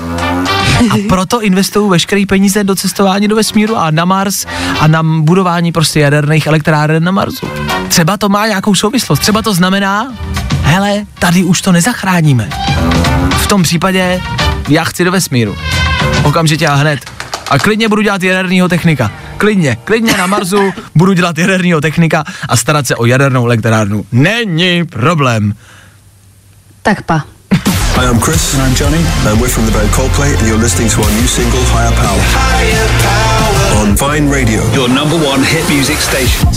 [0.77, 4.45] a proto investují veškeré peníze do cestování do vesmíru a na Mars
[4.79, 7.47] a na budování prostě jaderných elektráren na Marsu.
[7.87, 10.13] Třeba to má nějakou souvislost, třeba to znamená,
[10.61, 12.49] hele, tady už to nezachráníme.
[13.31, 14.21] V tom případě
[14.69, 15.57] já chci do vesmíru.
[16.23, 16.99] Okamžitě a hned.
[17.49, 19.11] A klidně budu dělat jadernýho technika.
[19.37, 24.05] Klidně, klidně na Marsu budu dělat jadernýho technika a starat se o jadernou elektrárnu.
[24.11, 25.53] Není problém.
[26.87, 27.19] Tak pa.
[27.99, 28.55] Hi, I'm Chris.
[28.55, 29.03] And I'm Johnny.
[29.27, 32.23] And we're from the band Coldplay, and you're listening to our new single, Higher Power.
[33.83, 34.63] On Vine Radio.
[34.71, 36.47] Your number one hit music station.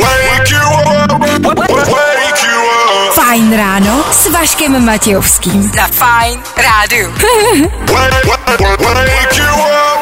[0.00, 5.72] Wake you up, wake you up, Fajn ráno s Vaškem Matějovským.
[5.76, 7.12] Na Fajn rádu.
[7.92, 9.95] wake, wake, wake you up.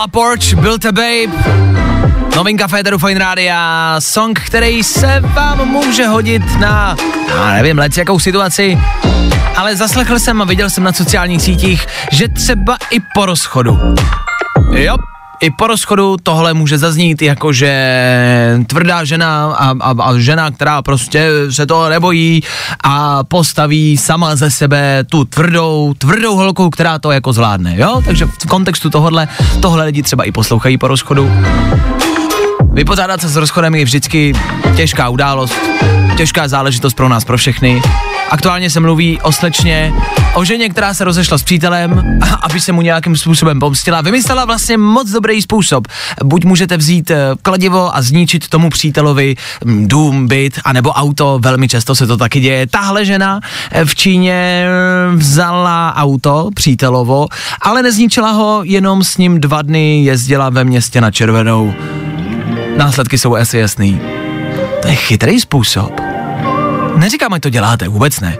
[0.00, 1.28] Bella Porch, Built a Babe,
[2.36, 6.96] novinka Féteru Fine Rádia, song, který se vám může hodit na,
[7.28, 8.78] já nevím, let jakou situaci,
[9.56, 13.78] ale zaslechl jsem a viděl jsem na sociálních sítích, že třeba i po rozchodu.
[14.72, 14.96] Jo,
[15.40, 17.72] i po rozchodu tohle může zaznít jako, že
[18.66, 22.42] tvrdá žena a, a, a žena, která prostě se toho nebojí
[22.84, 28.02] a postaví sama ze sebe tu tvrdou, tvrdou holku, která to jako zvládne, jo?
[28.04, 29.28] Takže v kontextu tohohle,
[29.60, 31.30] tohle lidi třeba i poslouchají po rozchodu.
[32.72, 34.32] Vypořádat se s rozchodem je vždycky
[34.76, 35.54] těžká událost,
[36.20, 37.82] těžká záležitost pro nás, pro všechny.
[38.30, 39.92] Aktuálně se mluví o slečně,
[40.34, 44.00] o ženě, která se rozešla s přítelem, aby se mu nějakým způsobem pomstila.
[44.00, 45.88] Vymyslela vlastně moc dobrý způsob.
[46.24, 51.68] Buď můžete vzít eh, kladivo a zničit tomu přítelovi mm, dům, byt, anebo auto, velmi
[51.68, 52.66] často se to taky děje.
[52.66, 57.26] Tahle žena eh, v Číně eh, vzala auto přítelovo,
[57.60, 61.74] ale nezničila ho, jenom s ním dva dny jezdila ve městě na červenou.
[62.76, 64.00] Následky jsou asi jasný.
[64.82, 66.09] To je chytrý způsob.
[67.00, 68.36] Neříkám, ať to děláte, vůbec ne.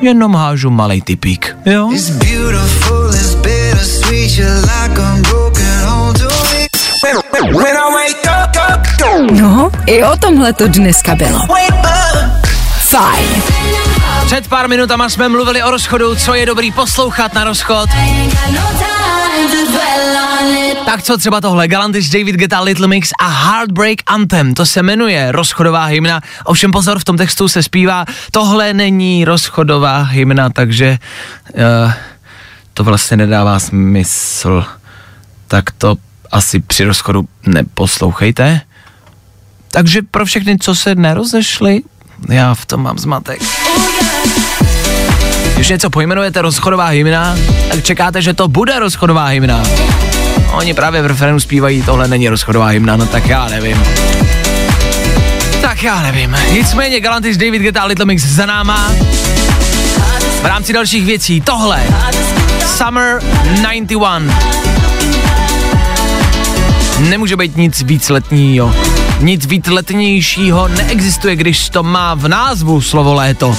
[0.00, 1.90] Jenom hážu malej typík, jo?
[9.30, 11.40] No, i o tomhle to dneska bylo.
[12.78, 13.42] Fajn.
[14.26, 17.88] Před pár minutama jsme mluvili o rozchodu, co je dobrý poslouchat na rozchod.
[20.86, 25.32] Tak co třeba tohle, Galantis, David Geta, Little Mix a Heartbreak Anthem, to se jmenuje
[25.32, 30.98] rozchodová hymna, ovšem pozor, v tom textu se zpívá, tohle není rozchodová hymna, takže
[31.54, 31.92] uh,
[32.74, 34.64] to vlastně nedává smysl.
[35.48, 35.96] Tak to
[36.32, 38.60] asi při rozchodu neposlouchejte.
[39.70, 41.80] Takže pro všechny, co se nerozešli,
[42.28, 43.42] já v tom mám zmatek.
[45.54, 47.36] Když něco pojmenujete rozchodová hymna,
[47.70, 49.62] tak čekáte, že to bude rozchodová hymna.
[50.52, 53.82] Oni právě v referenu zpívají, tohle není rozchodová hymna, no tak já nevím.
[55.62, 56.36] Tak já nevím.
[56.52, 58.92] Nicméně Galantis David Geta Little Mix za náma.
[60.42, 61.82] V rámci dalších věcí tohle.
[62.76, 64.38] Summer 91.
[66.98, 68.74] Nemůže být nic víc letního.
[69.20, 73.56] Nic víc letnějšího neexistuje, když to má v názvu slovo léto.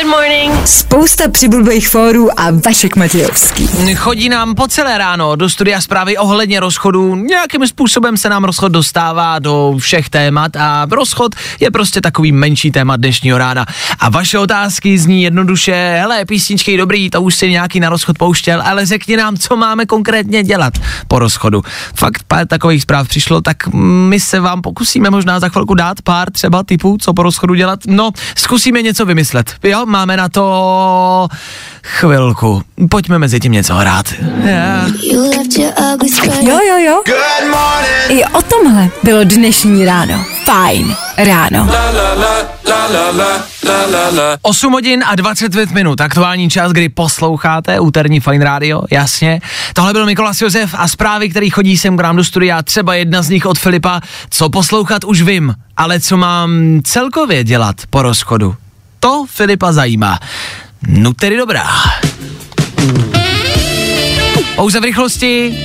[0.00, 0.66] Good morning.
[0.68, 3.68] Spousta přibulbých fórů a Vašek Matějovský.
[3.94, 7.14] Chodí nám po celé ráno do studia zprávy ohledně rozchodu.
[7.14, 12.70] Nějakým způsobem se nám rozchod dostává do všech témat a rozchod je prostě takový menší
[12.70, 13.66] téma dnešního rána.
[13.98, 18.62] A vaše otázky zní jednoduše, hele, písničky dobrý, to už si nějaký na rozchod pouštěl,
[18.64, 20.74] ale řekni nám, co máme konkrétně dělat
[21.08, 21.62] po rozchodu.
[21.94, 23.56] Fakt pár takových zpráv přišlo, tak
[24.08, 27.78] my se vám pokusíme možná za chvilku dát pár třeba typů, co po rozchodu dělat.
[27.86, 29.54] No, zkusíme něco vymyslet.
[29.62, 31.28] Jo, máme na to
[31.82, 32.62] chvilku.
[32.90, 34.06] Pojďme mezi tím něco hrát.
[34.44, 34.90] Yeah.
[36.42, 37.02] Jo, jo, jo.
[38.08, 40.24] I o tomhle bylo dnešní ráno.
[40.44, 41.68] Fajn ráno.
[44.42, 49.40] 8 hodin a 25 minut, aktuální čas, kdy posloucháte úterní Fine Radio, jasně.
[49.72, 53.22] Tohle byl Mikolas Josef a zprávy, které chodí sem k nám do studia, třeba jedna
[53.22, 58.54] z nich od Filipa, co poslouchat už vím, ale co mám celkově dělat po rozchodu.
[59.02, 60.18] To Filipa zajímá.
[60.88, 61.66] No tedy dobrá.
[64.56, 65.58] Pouze v rychlosti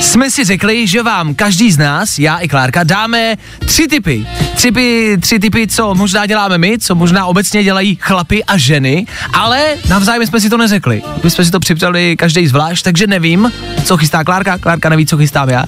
[0.00, 4.26] jsme si řekli, že vám každý z nás, já i Klárka, dáme tři typy.
[4.54, 4.72] Tři,
[5.20, 10.26] tři typy, co možná děláme my, co možná obecně dělají chlapy a ženy, ale navzájem
[10.26, 11.02] jsme si to neřekli.
[11.24, 13.52] My jsme si to připravili každý zvlášť, takže nevím,
[13.84, 15.64] co chystá Klárka, Klárka neví, co chystám já.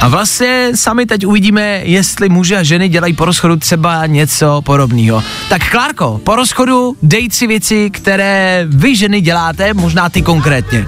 [0.00, 5.22] A vlastně sami teď uvidíme, jestli muži a ženy dělají po rozchodu třeba něco podobného.
[5.48, 10.86] Tak Klárko, po rozchodu dej tři věci, které vy ženy děláte, možná ty konkrétně.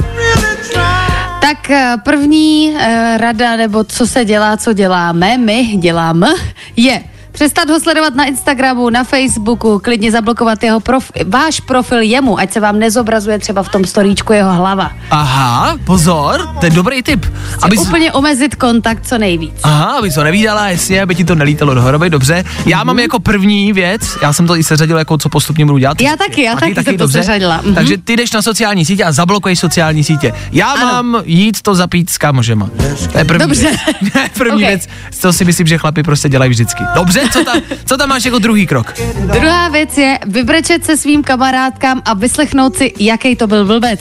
[1.41, 6.29] Tak eh, první eh, rada, nebo co se dělá, co děláme, my děláme,
[6.77, 12.39] je přestat ho sledovat na Instagramu, na Facebooku, klidně zablokovat jeho prof, váš profil jemu,
[12.39, 14.93] ať se vám nezobrazuje třeba v tom storíčku jeho hlava.
[15.11, 17.27] Aha, pozor, to je dobrý tip.
[17.63, 19.55] Aby Úplně omezit kontakt co nejvíc.
[19.63, 22.45] Aha, aby to nevídala, jestli aby ti to nelítalo do horoby, dobře.
[22.67, 22.87] Já Mhm.
[22.87, 26.01] mám jako první věc, já jsem to i seřadil, jako co postupně budu dělat.
[26.01, 27.19] Já taky, já taky jsem to dobře.
[27.19, 27.75] seřadila, mhm.
[27.75, 30.33] Takže ty jdeš na sociální sítě a zablokuješ sociální sítě.
[30.53, 30.87] Já Ano.
[30.87, 32.71] mám jít to zapít s kámožema.
[33.13, 33.63] To je první Dobře.
[34.01, 34.33] věc.
[34.39, 34.69] první Ok.
[34.69, 36.85] věc, co si myslím, že chlapi prostě dělají vždycky.
[36.95, 38.95] Dobře, co tam, co tam máš jako druhý krok?
[39.33, 44.01] Druhá věc je vybrečet se svým kamarádkám a vyslechnout si, jaký to byl blbec.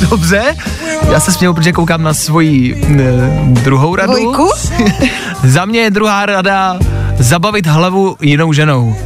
[0.10, 0.56] Dobře,
[1.12, 3.04] já se směju, protože koukám na svoji ne,
[3.46, 4.12] druhou radu.
[4.12, 4.50] Dvojku?
[5.44, 6.78] Za mě je druhá rada
[7.18, 8.96] zabavit hlavu jinou ženou.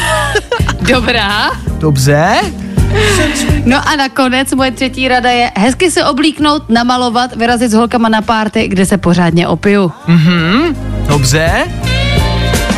[0.80, 1.50] Dobrá.
[1.78, 2.36] Dobře?
[3.64, 8.22] No a nakonec moje třetí rada je hezky se oblíknout, namalovat, vyrazit s holkama na
[8.22, 9.92] párty, kde se pořádně opiju.
[10.06, 10.76] Mhm,
[11.08, 11.64] dobře.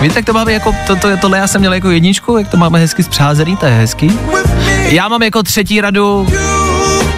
[0.01, 2.57] Víte, jak to máme jako, to, to, tohle já jsem měl jako jedničku, jak to
[2.57, 4.19] máme hezky zpřázený, to je hezký.
[4.85, 6.29] Já mám jako třetí radu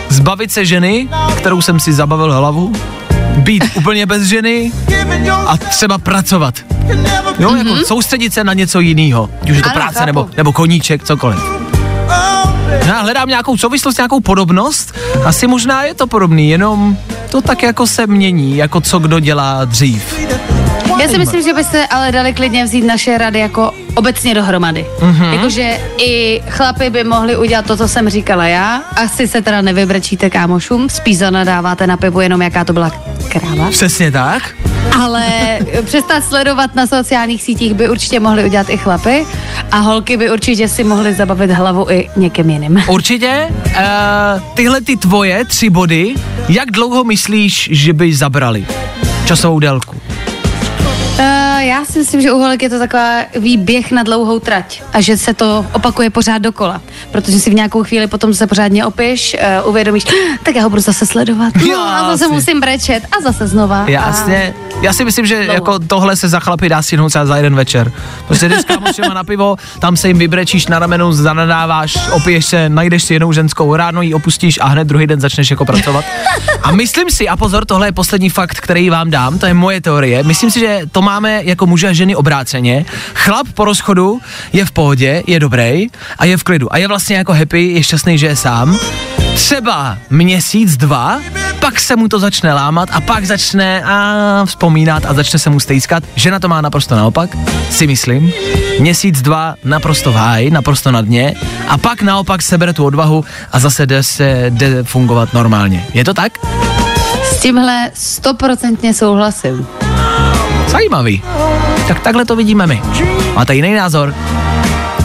[0.08, 2.72] zbavit se ženy, kterou jsem si zabavil hlavu,
[3.36, 4.72] být úplně bez ženy
[5.46, 6.54] a třeba pracovat.
[7.38, 7.56] Jo, mm-hmm.
[7.56, 10.06] jako soustředit se na něco jiného, už je to Ano, práce chápu.
[10.06, 11.38] nebo, nebo koníček, cokoliv.
[12.86, 14.94] Já hledám nějakou souvislost, nějakou podobnost.
[15.24, 16.96] Asi možná je to podobný, jenom
[17.30, 20.25] to tak jako se mění, jako co kdo dělá dřív.
[21.00, 24.86] Já si myslím, že byste ale dali klidně vzít naše rady jako obecně dohromady.
[25.02, 25.12] Mhm.
[25.12, 25.32] Mm-hmm.
[25.32, 28.82] Jakože i chlapi by mohli udělat to, co jsem říkala já.
[28.96, 32.90] Asi se teda nevybrečíte kámošům, spíš zanadáváte na pivu jenom jaká to byla
[33.28, 33.70] kráva.
[33.70, 34.54] Přesně tak.
[35.00, 35.24] Ale
[35.84, 39.26] přestat sledovat na sociálních sítích by určitě mohli udělat i chlapy
[39.72, 42.82] a holky by určitě si mohly zabavit hlavu i někým jiným.
[42.88, 43.48] Určitě.
[43.66, 46.14] Uh, tyhle ty tvoje tři body,
[46.48, 48.66] jak dlouho myslíš, že by zabrali?
[49.26, 50.05] Časovou délku.
[51.66, 55.16] Já si myslím, že u holek je to taková výběh na dlouhou trať a že
[55.16, 59.68] se to opakuje pořád dokola, protože si v nějakou chvíli potom se pořádně opíš, uh,
[59.68, 60.04] uvědomíš,
[60.42, 63.84] tak já ho budu zase sledovat, no, Jo, a zase musím brečet a zase znova.
[63.88, 64.54] Jasně.
[64.80, 65.52] Já si myslím, že Dlouho.
[65.52, 67.92] jako tohle se za chlapy dá stihnout třeba za jeden večer.
[68.26, 73.02] Prostě jdeš s na pivo, tam se jim vybrečíš na ramenu, zanadáváš, opiješ se, najdeš
[73.02, 76.04] si jednou ženskou, ráno ji opustíš a hned druhý den začneš jako pracovat.
[76.62, 79.80] A myslím si, a pozor, tohle je poslední fakt, který vám dám, to je moje
[79.80, 80.22] teorie.
[80.22, 82.84] Myslím si, že to máme jako muže a ženy obráceně.
[83.14, 84.20] Chlap po rozchodu
[84.52, 85.86] je v pohodě, je dobrý
[86.18, 86.72] a je v klidu.
[86.72, 88.78] A je vlastně jako happy, je šťastný, že je sám.
[89.34, 91.20] Třeba měsíc, dva,
[91.60, 95.60] pak se mu to začne lámat a pak začne a vzpomínat a začne se mu
[95.60, 96.04] stejskat.
[96.14, 97.36] Žena to má naprosto naopak,
[97.70, 98.32] si myslím.
[98.80, 101.34] Měsíc, dva, naprosto v háji, naprosto na dně
[101.68, 105.86] a pak naopak sebere tu odvahu a zase jde se jde fungovat normálně.
[105.94, 106.32] Je to tak?
[107.32, 109.85] S tímhle stoprocentně souhlasím.
[110.66, 111.22] Zajímavý.
[111.88, 112.82] Tak takhle to vidíme my.
[113.34, 114.14] Máte jiný názor?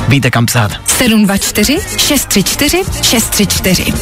[0.08, 0.72] Víte kam psát.
[0.86, 3.94] 724 634 634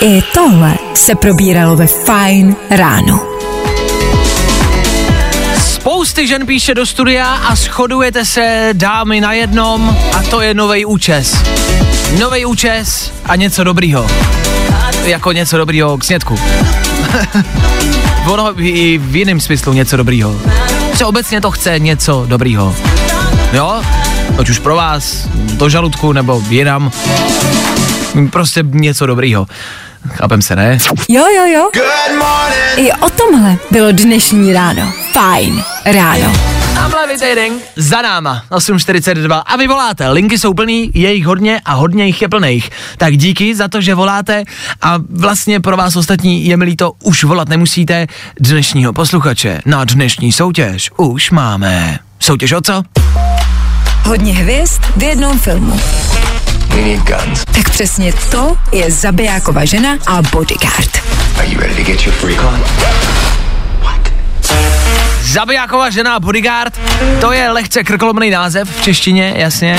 [0.00, 3.20] I tohle se probíralo ve Fine ráno.
[5.58, 10.84] Spousty žen píše do studia a shodujete se dámy na jednom a to je nový
[10.84, 11.36] účes.
[12.18, 14.06] Nový účes a něco dobrýho.
[15.04, 16.38] Jako něco dobrýho k snědku.
[18.26, 20.40] ono i v jiném smyslu něco dobrýho.
[20.98, 22.74] Že obecně to chce něco dobrýho.
[23.52, 23.82] Jo?
[24.38, 26.90] Ať už pro vás, do žaludku nebo jinam.
[28.30, 29.46] Prostě něco dobrýho.
[30.08, 30.78] Chápem se, ne?
[31.08, 31.70] Jo, jo, jo.
[32.76, 34.92] I o tomhle bylo dnešní ráno.
[35.12, 36.57] Fajn ráno.
[36.78, 41.74] Tamhle Levitating za náma, 8.42 a vy voláte, linky jsou plný, je jich hodně a
[41.74, 42.70] hodně jich je plných.
[42.98, 44.44] Tak díky za to, že voláte
[44.82, 48.06] a vlastně pro vás ostatní je milý to, už volat nemusíte
[48.40, 49.60] dnešního posluchače.
[49.66, 51.98] Na dnešní soutěž už máme.
[52.20, 52.82] Soutěž o co?
[54.04, 55.80] Hodně hvězd v jednom filmu.
[57.54, 60.98] Tak přesně to je zabijákova žena a bodyguard.
[61.38, 62.64] Are you ready to get your freak on?
[65.32, 66.80] Zabijáková žena bodyguard,
[67.20, 69.78] to je lehce krkolomný název v češtině, jasně.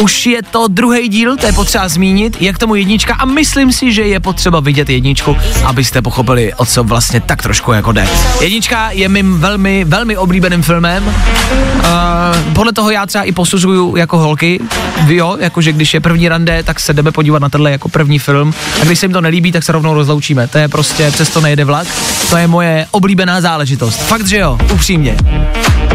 [0.00, 3.72] Už je to druhý díl, to je potřeba zmínit, je k tomu jednička a myslím
[3.72, 8.08] si, že je potřeba vidět jedničku, abyste pochopili, o co vlastně tak trošku jako jde.
[8.40, 11.04] Jednička je mým velmi, velmi oblíbeným filmem.
[11.06, 14.60] Uh, podle toho já třeba i posuzuju jako holky,
[15.06, 18.54] jo, jakože když je první rande, tak se jdeme podívat na tenhle jako první film
[18.80, 20.48] a když se jim to nelíbí, tak se rovnou rozloučíme.
[20.48, 21.86] To je prostě, přesto nejde vlak,
[22.30, 23.96] to je moje oblíbená záležitost.
[23.96, 25.16] Fakt, že jo, upřímně.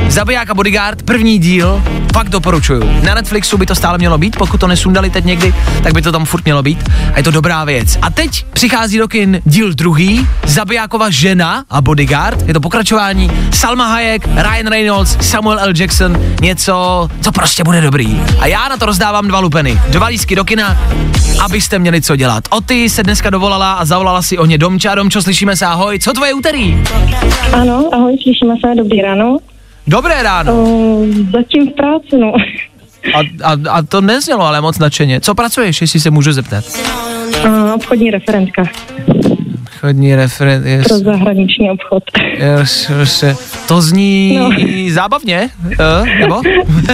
[0.10, 1.84] Zabiják a bodyguard, první díl,
[2.14, 3.02] fakt doporučuju.
[3.04, 5.54] Na Netflixu by to stále mělo být, pokud to nesundali teď někdy,
[5.84, 7.98] tak by to tam furt mělo být a je to dobrá věc.
[8.02, 13.88] A teď přichází do kin díl druhý, Zabijákova žena a bodyguard, je to pokračování, Salma
[13.88, 15.74] Hayek, Ryan Reynolds, Samuel L.
[15.78, 18.22] Jackson, něco, co prostě bude dobrý.
[18.40, 20.78] A já na to rozdávám dva lupeny, dva lísky do kina,
[21.40, 22.44] abyste měli co dělat.
[22.50, 24.96] O ty se dneska dovolala a zavolala si o ně Domča.
[24.96, 26.84] Domčo, slyšíme se, ahoj, co tvoje úterý?
[27.54, 29.38] Ano, ahoj, slyšíme se, dobrý ráno.
[29.90, 30.54] Dobré ráno.
[30.54, 32.34] Uh, zatím v práci, no.
[33.16, 35.22] A, a, a to neznělo ale moc nadšeně.
[35.22, 36.66] Co pracuješ, jestli se můžu zeptat?
[37.46, 38.64] Uh, obchodní referentka
[39.80, 42.04] Chodní referent, yes, pro zahraniční obchod.
[42.38, 43.24] yes, yes,
[43.68, 44.50] to zní No.
[44.94, 46.42] zábavně, uh, nebo?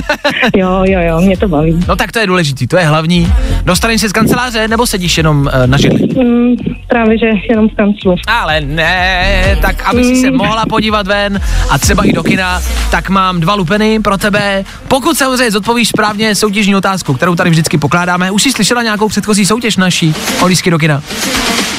[0.56, 1.80] jo, jo, jo, mě to baví.
[1.88, 3.34] No tak to je důležitý, to je hlavní.
[3.64, 6.24] Dostaneš se z kanceláře, nebo sedíš jenom uh, na židli?
[6.24, 6.56] Mm,
[6.88, 8.16] právě, že jenom v kanclu.
[8.28, 10.38] Ale ne, tak aby si se Mm.
[10.38, 12.62] mohla podívat ven a třeba i do kina,
[12.92, 14.64] tak mám dva lupeny pro tebe.
[14.88, 19.46] Pokud samozřejmě zodpovíš správně soutěžní otázku, kterou tady vždycky pokládáme, už jsi slyšela nějakou předchozí
[19.46, 21.04] soutěž naší o lístky do kina?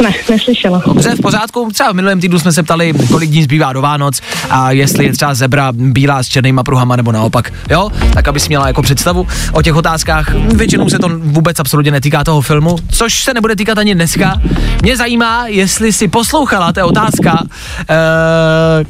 [0.03, 0.83] Ne, neslyšela.
[0.97, 1.69] Dobře, v pořádku.
[1.73, 4.21] Třeba v minulém týdnu jsme se ptali, kolik dní zbývá do Vánoc
[4.51, 7.53] a jestli je třeba zebra bílá s černýma pruhama nebo naopak.
[7.71, 10.35] Jo, tak abys měla jako představu o těch otázkách.
[10.35, 14.41] Většinou se to vůbec absolutně netýká toho filmu, což se nebude týkat ani dneska.
[14.83, 17.47] Mě zajímá, jestli si poslouchala, to je otázka, uh,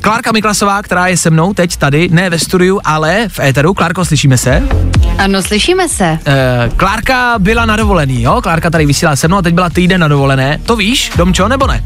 [0.00, 3.74] Klárka Miklasová, která je se mnou teď tady, ne ve studiu, ale v éteru.
[3.74, 4.62] Klárko, slyšíme se?
[5.18, 6.18] Ano, slyšíme se.
[6.26, 8.40] Uh, Klárka byla na dovolený, jo?
[8.42, 10.58] Klárka tady vysílá se mnou a teď byla týden na dovolené.
[10.66, 11.84] To víš, Domčo, nebo ne?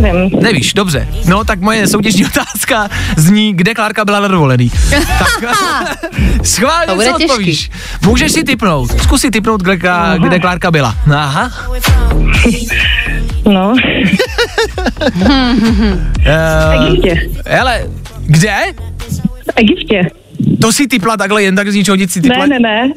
[0.00, 0.30] Nevím.
[0.40, 1.08] Nevíš, dobře.
[1.26, 4.70] No tak moje soutěžní otázka zní, kde Klárka byla na dovolený.
[4.90, 5.56] tak
[6.42, 7.68] schválně co odpovíš.
[7.68, 7.72] těžký.
[8.06, 9.02] Můžeš si typnout.
[9.02, 9.78] Zkus si typnout, kde,
[10.18, 10.94] kde Klárka byla.
[11.14, 11.50] Aha.
[13.44, 13.74] No,
[16.26, 17.20] Uh, Egyptě.
[17.46, 17.82] hele,
[18.26, 18.54] kde?
[19.46, 20.02] V Egyptě.
[20.60, 22.46] To si typla takhle jen tak z ničeho nic si typla.
[22.46, 22.92] Ne, ne, ne.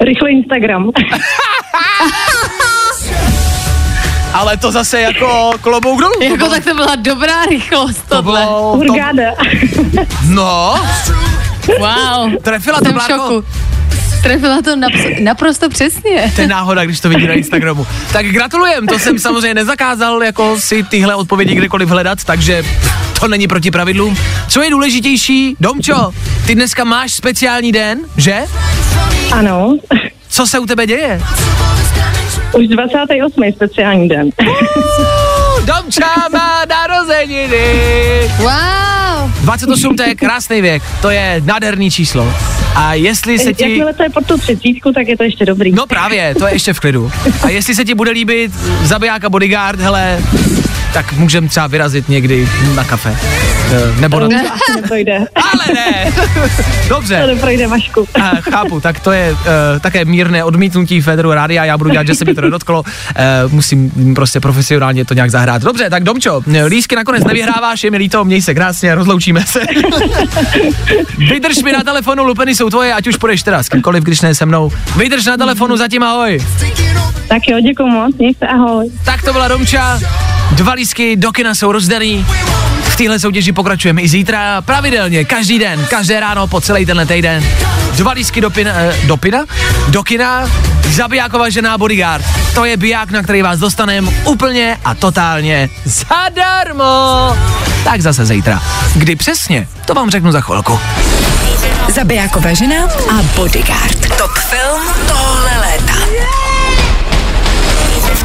[0.00, 0.90] Rychle Instagram.
[4.36, 6.12] Ale to zase jako klobouk dolů.
[6.22, 8.40] Jako bylo- tak to byla dobrá rychlost to tohle.
[8.40, 8.94] bylo, to,
[10.28, 10.74] no,
[11.78, 12.32] Wow.
[12.42, 13.44] trefila to Jsem šoku.
[14.22, 16.32] Trefila to naps- naprosto přesně.
[16.34, 17.86] To je náhoda, když to vidí na Instagramu.
[18.12, 22.62] Tak gratulujem, to jsem samozřejmě nezakázal jako si tyhle odpovědi kdekoliv hledat, takže
[23.20, 24.16] to není proti pravidlům.
[24.48, 26.10] Co je důležitější, Domčo,
[26.46, 28.36] ty dneska máš speciální den, že?
[29.32, 29.76] Ano.
[30.28, 31.20] Co se u tebe děje?
[32.58, 33.52] Už 28.
[33.54, 34.30] speciální den.
[35.64, 37.64] Domča má narozeniny.
[38.38, 39.30] Wow.
[39.42, 42.34] 28 to je krásný věk, to je nádherný číslo.
[42.74, 43.62] A jestli se ti...
[43.62, 45.72] Jakmile to je pod tu třicítku, tak je to ještě dobrý.
[45.72, 47.10] No právě, to je ještě v klidu.
[47.42, 48.52] A jestli se ti bude líbit
[48.82, 50.18] zabiják a bodyguard, hele,
[50.96, 53.16] tak můžeme třeba vyrazit někdy na kafe.
[53.72, 54.28] Eh, Nebo na...
[54.28, 55.18] To asi neprojde.
[55.34, 56.12] Ale ne!
[56.88, 57.20] Dobře.
[57.20, 58.08] To neprojde, Vašku.
[58.22, 59.38] A, chápu, tak to je uh,
[59.80, 64.14] také mírné odmítnutí Federu Rádia, já budu dělat, že se mi to nedotklo, uh, musím
[64.14, 65.62] prostě profesionálně to nějak zahrát.
[65.62, 69.60] Dobře, tak Domčo, lísky nakonec nevyhráváš, je mi líto, měj se krásně, rozloučíme se.
[71.18, 74.34] Vydrž mi na telefonu, lupeny jsou tvoje, ať už půjdeš teda s kýmkoliv, když ne
[74.34, 74.70] se mnou.
[74.96, 76.40] Vydrž na telefonu, zatím ahoj.
[77.28, 78.90] Tak jo, děkuji moc, měj se, ahoj.
[79.04, 80.00] Tak to byla Domča,
[80.52, 82.26] dva lísky do kina jsou rozdaný.
[82.82, 87.44] V téhle soutěži pokračujeme i zítra, pravidelně, každý den, každé ráno po celý tenhle týden.
[87.96, 89.38] Dva lísky do, pina, eh, do pina?
[89.88, 90.50] Do kina,
[90.90, 92.24] zabijáková žena bodyguard.
[92.54, 97.36] To je biják, na který vás dostanem úplně a totálně zadarmo.
[97.84, 98.62] Tak zase zítra.
[98.94, 100.80] Kdy přesně, to vám řeknu za chvilku.
[101.94, 104.18] Zabijáková žena a bodyguard.
[104.18, 104.82] Top film.
[104.86, 105.45] V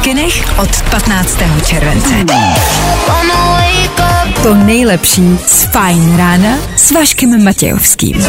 [0.02, 1.38] kinech od 15.
[1.66, 2.14] července.
[4.42, 8.26] To nejlepší z Fajn rána s Vaškem Matějovským.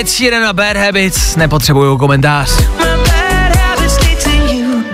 [0.00, 2.50] Ed Sheeran a Bad Habits nepotřebují komentář.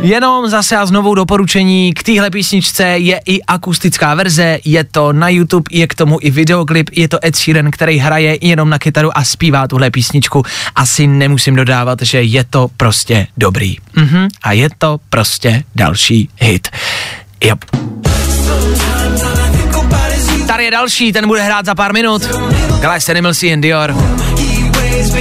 [0.03, 5.29] Jenom zase a znovu doporučení k téhle písničce je i akustická verze, je to na
[5.29, 9.19] YouTube, je k tomu i videoklip, je to Ed Sheeran, který hraje jenom na kytaru
[9.19, 10.43] a zpívá tuhle písničku.
[10.75, 13.77] Asi nemusím dodávat, že je to prostě dobrý.
[13.97, 14.29] Mhm.
[14.43, 16.69] A je to prostě další hit.
[17.45, 17.65] Yep.
[20.47, 22.23] Tady je další, ten bude hrát za pár minut.
[22.81, 23.95] Glass Animals and Dior.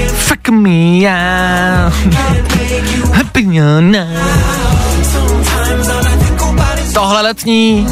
[0.07, 1.93] Fuck me, yeah.
[3.13, 3.45] Happy.
[6.93, 7.87] Tohle letní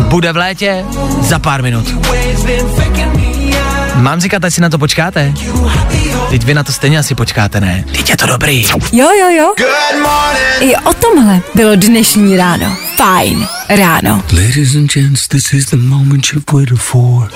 [0.00, 0.84] bude v létě
[1.20, 1.94] za pár minut.
[3.94, 5.34] Mám říkat, ať si na to počkáte?
[6.30, 7.84] Teď vy na to stejně asi počkáte, ne?
[7.92, 8.66] Teď je to dobrý.
[8.92, 9.54] Jo, jo, jo.
[10.60, 12.76] I o tomhle bylo dnešní ráno.
[12.96, 14.22] Fajn ráno.
[14.32, 17.30] Ladies and gents, this is the moment you've waited for.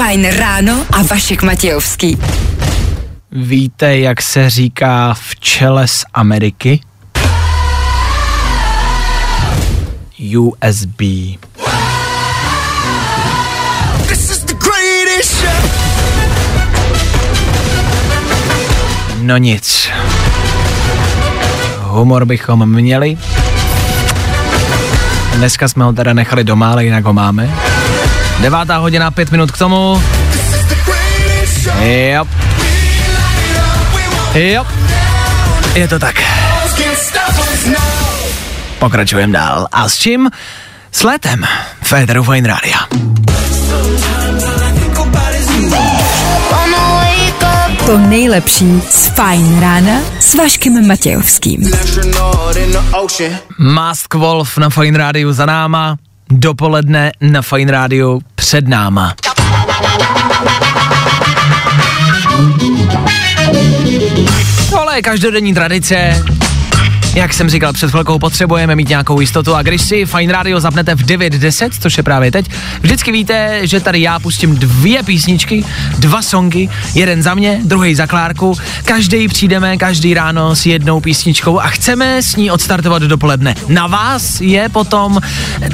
[0.00, 2.18] Fajn ráno a Vašek Matějovský.
[3.32, 6.80] Víte, jak se říká včele z Ameriky?
[10.38, 11.00] USB.
[19.18, 19.90] No nic.
[21.78, 23.18] Humor bychom měli.
[25.36, 27.69] Dneska jsme ho teda nechali doma, ale jinak ho máme.
[28.40, 30.02] Devátá hodina, pět minut k tomu.
[31.80, 32.28] Yep.
[34.34, 34.66] Jo,
[35.74, 36.14] je to tak.
[38.78, 39.66] Pokračujeme dál.
[39.72, 40.30] A s čím?
[40.92, 41.44] S letem.
[41.82, 42.78] Federu Fine Radio.
[47.86, 51.70] To nejlepší z Fajn rána s Vaškem Matějovským.
[53.58, 55.96] Mask Wolf na Fine Radio za náma.
[56.30, 59.14] Dopoledne na Fine Radio před náma.
[64.70, 66.24] Tohle je každodenní tradice.
[67.14, 70.94] Jak jsem říkal před chvilkou, potřebujeme mít nějakou jistotu a když si Fine Radio zapnete
[70.94, 72.50] v 9.10, což je právě teď,
[72.80, 75.64] vždycky víte, že tady já pustím dvě písničky,
[75.98, 78.56] dva songy, jeden za mě, druhý za Klárku.
[78.84, 83.54] Každý přijdeme každý ráno s jednou písničkou a chceme s ní odstartovat dopoledne.
[83.68, 85.20] Na vás je potom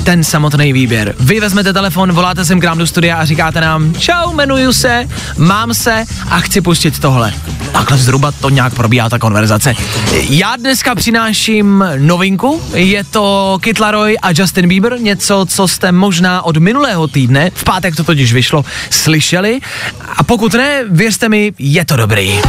[0.05, 1.15] ten samotný výběr.
[1.21, 5.09] Vy vezmete telefon, voláte sem k nám do studia a říkáte nám, čau, jmenuju se,
[5.37, 7.33] mám se a chci pustit tohle.
[7.73, 9.75] Takhle zhruba to nějak probíhá ta konverzace.
[10.29, 11.26] Já dneska přináším
[11.97, 17.51] novinku, je to Kid Laroi a Justin Bieber, něco, co jste možná od minulého týdne,
[17.55, 19.61] v pátek to totiž vyšlo, slyšeli
[20.17, 22.41] a pokud ne, věřte mi, je to dobrý.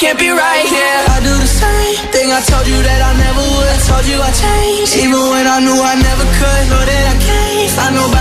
[0.00, 1.00] can't be right here.
[1.12, 3.78] I do the same thing I told you that I never would.
[3.84, 6.62] Told you I changed, even when I knew I never could.
[6.72, 8.19] Know that I can't find nobody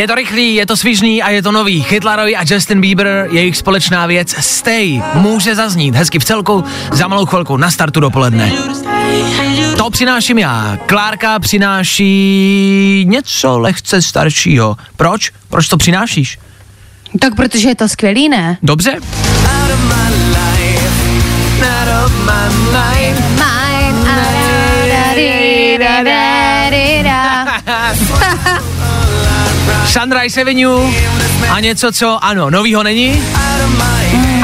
[0.00, 1.84] Je to rychlý, je to svižný a je to nový.
[1.88, 7.26] Hitlerovi a Justin Bieber, jejich společná věc Stay může zaznít hezky v celku za malou
[7.26, 8.52] chvilku na startu dopoledne.
[9.76, 10.78] To přináším já.
[10.86, 14.76] Klárka přináší něco lehce staršího.
[14.96, 15.30] Proč?
[15.48, 16.38] Proč to přinášíš?
[17.18, 18.58] Tak protože je to skvělý, ne?
[18.62, 18.96] Dobře?
[29.92, 30.92] Sunrise Avenue
[31.50, 33.22] a něco, co ano, novýho není,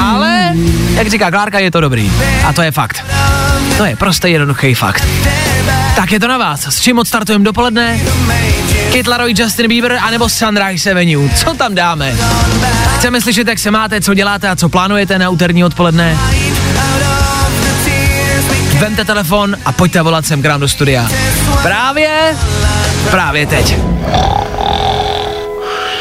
[0.03, 0.53] ale
[0.95, 2.13] jak říká Klárka, je to dobrý.
[2.47, 3.05] A to je fakt.
[3.77, 5.05] To je prostě jednoduchý fakt.
[5.97, 6.67] Tak je to na vás.
[6.67, 8.01] S čím odstartujeme dopoledne?
[8.93, 9.07] Kid
[9.39, 11.29] Justin Bieber anebo Sunrise Avenue.
[11.29, 12.17] Co tam dáme?
[12.97, 16.17] Chceme slyšet, jak se máte, co děláte a co plánujete na úterní odpoledne?
[18.79, 21.09] Vemte telefon a pojďte volat sem k nám do studia.
[21.63, 22.37] Právě,
[23.11, 23.77] právě teď.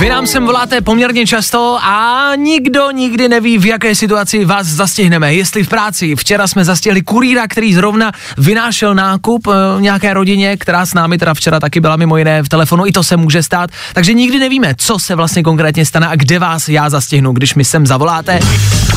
[0.00, 5.34] Vy nám sem voláte poměrně často a nikdo nikdy neví, v jaké situaci vás zastihneme.
[5.34, 6.16] Jestli v práci.
[6.16, 11.34] Včera jsme zastihli kurýra, který zrovna vynášel nákup e, nějaké rodině, která s námi teda
[11.34, 12.86] včera taky byla mimo jiné v telefonu.
[12.86, 13.70] I to se může stát.
[13.94, 17.64] Takže nikdy nevíme, co se vlastně konkrétně stane a kde vás já zastihnu, když mi
[17.64, 18.40] sem zavoláte.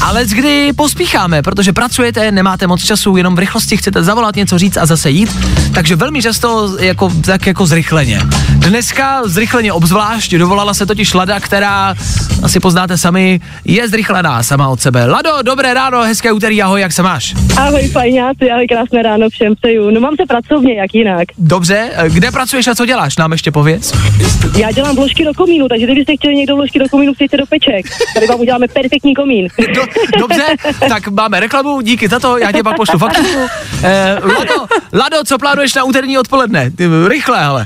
[0.02, 4.78] Ale kdy pospícháme, protože pracujete, nemáte moc času, jenom v rychlosti chcete zavolat, něco říct
[4.78, 5.38] a zase jít.
[5.74, 8.22] Takže velmi často jako, tak jako zrychleně.
[8.50, 11.96] Dneska zrychleně obzvlášť dovolala se totiž Lada, která,
[12.44, 15.06] asi poznáte sami, je zrychlená sama od sebe.
[15.06, 17.34] Lado, dobré ráno, hezké úterý, ahoj, jak se máš?
[17.58, 19.92] Ahoj, fajňáci, ahoj, krásné ráno všem přeju.
[19.92, 21.28] No mám se pracovně, jak jinak.
[21.38, 23.18] Dobře, kde pracuješ a co děláš?
[23.18, 23.94] Nám ještě pověz.
[24.58, 27.86] Já dělám vložky do komínu, takže kdybyste chtěli někdo vložky do komínu, přijďte do peček.
[28.14, 29.48] Tady vám uděláme perfektní komín.
[29.76, 29.82] Do,
[30.20, 30.44] dobře,
[30.90, 33.30] tak máme reklamu, díky za to, já tě pak pošlu fakturu.
[33.84, 36.72] Eh, Lado, Lado, co plánuješ na úterní odpoledne?
[36.72, 37.66] Ty, rychle, ale.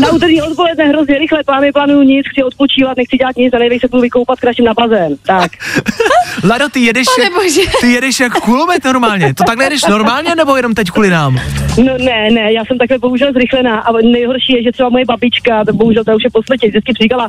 [0.00, 3.88] Na úterní odpoledne hrozně rychle, plány plánuju nic, chci odpočívat, nechci dělat nic nejvíc se
[3.88, 5.16] půjdu vykoupat, kraším na bazén.
[5.26, 5.52] Tak.
[6.44, 7.60] Lado, ty jedeš, jak, bože.
[7.80, 9.34] ty jedeš jak kulomet normálně.
[9.34, 11.40] To takhle jedeš normálně, nebo jenom teď kvůli nám?
[11.84, 15.64] No ne, ne, já jsem takhle bohužel zrychlená a nejhorší je, že třeba moje babička,
[15.64, 17.28] to bohužel to už je po světě, vždycky říkala,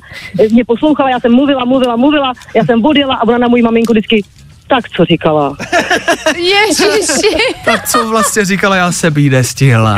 [0.51, 3.93] mě poslouchala, já jsem mluvila, mluvila, mluvila, já jsem odjela a ona na můj maminku
[3.93, 4.21] vždycky,
[4.67, 5.57] tak co říkala.
[6.37, 7.37] Ježiši.
[7.65, 9.97] Tak co vlastně říkala, já se být nestihla.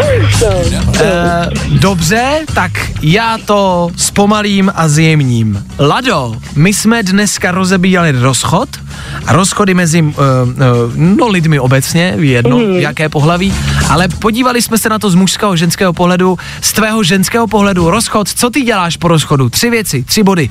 [1.02, 5.66] Eh, dobře, tak já to zpomalím a zjemním.
[5.80, 8.70] Lado, my jsme dneska rozebíjali rozchod
[9.26, 10.16] a rozchody mezi uh, uh,
[10.96, 12.80] no, lidmi obecně, jedno, mm.
[12.80, 13.54] jaké pohlaví,
[13.90, 18.30] ale podívali jsme se na to z mužského ženského pohledu, z tvého ženského pohledu, rozchod,
[18.30, 19.50] co ty děláš po rozchodu?
[19.50, 20.50] Tři věci, tři body.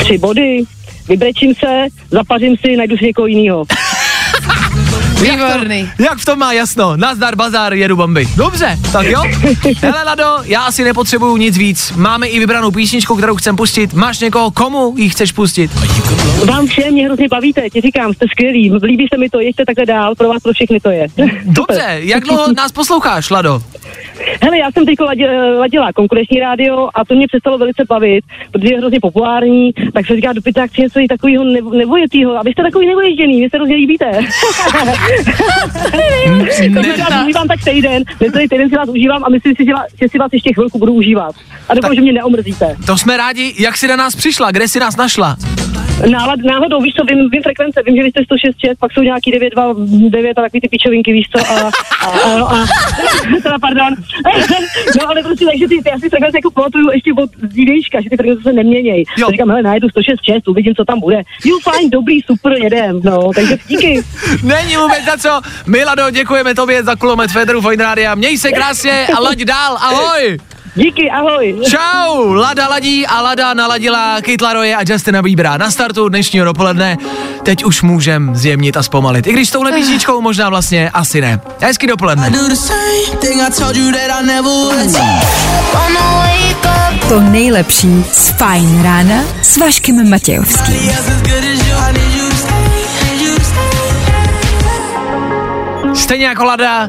[0.00, 0.64] Tři body,
[1.10, 3.64] vybrečím se, zapařím si, najdu si někoho jiného.
[5.20, 5.90] Výborný.
[5.98, 6.96] Jak v tom má jasno?
[6.96, 8.28] Nazdar bazár, jedu bomby.
[8.36, 9.22] Dobře, tak jo.
[9.80, 11.92] Hele Lado, já asi nepotřebuju nic víc.
[11.96, 13.92] Máme i vybranou písničku, kterou chcem pustit.
[13.94, 15.70] Máš někoho, komu ji chceš pustit?
[16.44, 19.86] Vám všem mě hrozně bavíte, ti říkám, jste skvělí, líbí se mi to, jeďte takhle
[19.86, 21.06] dál, pro vás pro všechny to je.
[21.44, 23.62] Dobře, jak dlouho nás posloucháš, Lado?
[24.42, 24.98] Hele, já jsem teď
[25.58, 30.16] ladila konkurenční rádio a to mě přestalo velice bavit, protože je hrozně populární, tak se
[30.16, 33.56] říká, do pyták chci něco takového nevo- nevojetýho, a vy jste takový nevoježděný, vy se
[33.56, 34.06] hrozně líbíte.
[36.74, 39.74] to se vás užívám tak týden, necelý týden si vás užívám a myslím si, že,
[39.74, 41.34] vás, že si vás ještě chvilku budu užívat.
[41.68, 42.76] A doufám, že mě neomrzíte.
[42.86, 45.36] To jsme rádi, jak jsi na nás přišla, kde jsi nás našla?
[46.08, 49.30] Nálad, náhodou, víš co, vím, vím frekvence, vím, že vy jste 106, pak jsou nějaký
[49.30, 51.70] 929 a takový ty pičovinky, víš co, a,
[52.00, 53.92] a, a, a, a teda pardon.
[55.00, 58.16] no ale prostě takže ty, ty asi frekvence jako pamatuju ještě od dívejška, že ty
[58.16, 59.04] frekvence se neměnějí.
[59.18, 59.30] Jo.
[59.30, 59.30] Jo.
[59.30, 61.22] Říkám, hele, najedu 106, uvidím, co tam bude.
[61.44, 64.02] Jo, fajn, dobrý, super, jedem, no, takže díky.
[64.42, 65.40] Není vůbec za co.
[65.66, 68.14] Milado, děkujeme tobě za kulomet Federu Fine Rádia.
[68.14, 69.76] Měj se krásně a laď dál.
[69.80, 70.38] Ahoj.
[70.74, 71.60] Díky, ahoj.
[71.70, 76.96] Čau, Lada ladí a Lada naladila Kytlaroje a Justina Biebera na startu dnešního dopoledne.
[77.42, 79.26] Teď už můžem zjemnit a zpomalit.
[79.26, 81.40] I když s touhle písničkou možná vlastně asi ne.
[81.60, 82.32] Hezký dopoledne.
[87.08, 90.90] To nejlepší z Fajn rána s Vaškem Matějovským.
[95.94, 96.88] Stejně jako Lada,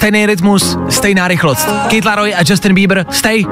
[0.00, 1.68] stejný rytmus, stejná rychlost.
[1.88, 3.44] Kytlaroj a Justin Bieber, stay.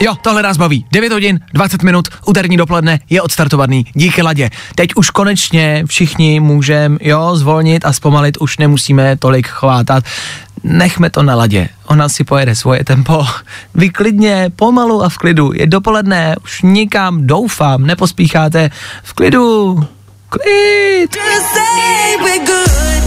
[0.00, 0.84] Jo, tohle nás baví.
[0.92, 3.86] 9 hodin, 20 minut, úterní dopoledne je odstartovaný.
[3.94, 4.50] Díky Ladě.
[4.74, 10.04] Teď už konečně všichni můžeme, jo, zvolnit a zpomalit, už nemusíme tolik chvátat.
[10.62, 11.68] Nechme to na ladě.
[11.86, 13.26] Ona si pojede svoje tempo.
[13.74, 15.52] Vy klidně, pomalu a v klidu.
[15.54, 18.70] Je dopoledne, už nikam, doufám, nepospícháte.
[19.02, 19.78] V klidu.
[20.32, 21.12] Klid.
[21.12, 23.02] Say we're good.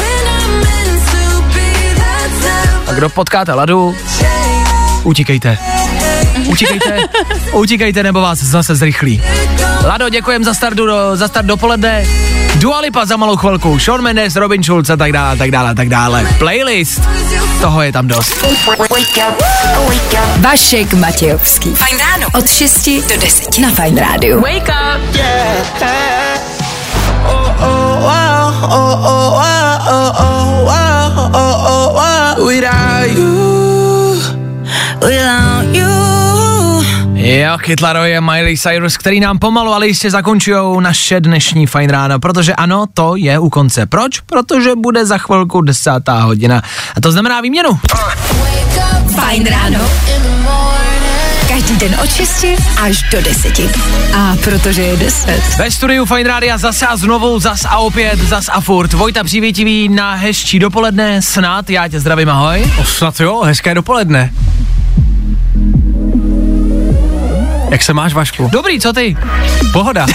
[0.00, 1.68] When I'm meant to be,
[2.00, 3.96] that's A kdo potkáte Ladu,
[5.04, 5.58] utíkejte.
[6.46, 6.98] Utíkejte,
[7.52, 9.22] utíkejte, nebo vás zase zrychlí.
[9.86, 12.06] Lado, děkujem za start, do, za start dopoledne.
[12.54, 15.88] Dua Lipa za malou chvilku, Sean Mendes, Robin Schulz a tak dále, tak dále, tak
[15.88, 16.26] dále.
[16.38, 17.02] Playlist,
[17.60, 18.46] toho je tam dost.
[20.40, 21.74] Vašek Matějovský.
[21.74, 22.26] Fajn ráno.
[22.34, 24.40] Od 6 do 10 na Fajn rádiu.
[24.40, 25.16] Wake up.
[25.16, 26.51] You.
[37.24, 42.18] Jo, Kytlaroj a Miley Cyrus, který nám pomalu, ale jistě zakončují naše dnešní fajn ráno,
[42.18, 43.86] protože ano, to je u konce.
[43.86, 44.20] Proč?
[44.20, 46.62] Protože bude za chvilku desátá hodina.
[46.96, 47.70] A to znamená výměnu.
[49.14, 49.78] Fajn ráno.
[51.62, 52.44] Každý den od 6
[52.82, 53.60] až do 10.
[54.16, 55.42] A protože je 10.
[55.58, 58.92] Ve studiu Fine Rádia zase a znovu, zas a opět, zas a furt.
[58.92, 62.72] Vojta Přívětivý na hezčí dopoledne, snad, já tě zdravím, ahoj.
[62.80, 64.32] O, snad jo, hezké dopoledne.
[67.70, 68.48] Jak se máš, Vašku?
[68.52, 69.16] Dobrý, co ty?
[69.72, 70.06] Pohoda.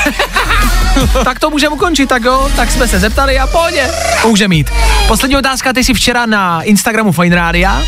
[1.24, 3.92] tak to můžeme ukončit, tak jo, tak jsme se zeptali a pohodě.
[4.26, 4.72] Může mít.
[5.08, 7.82] Poslední otázka, ty jsi včera na Instagramu Fine Rádia,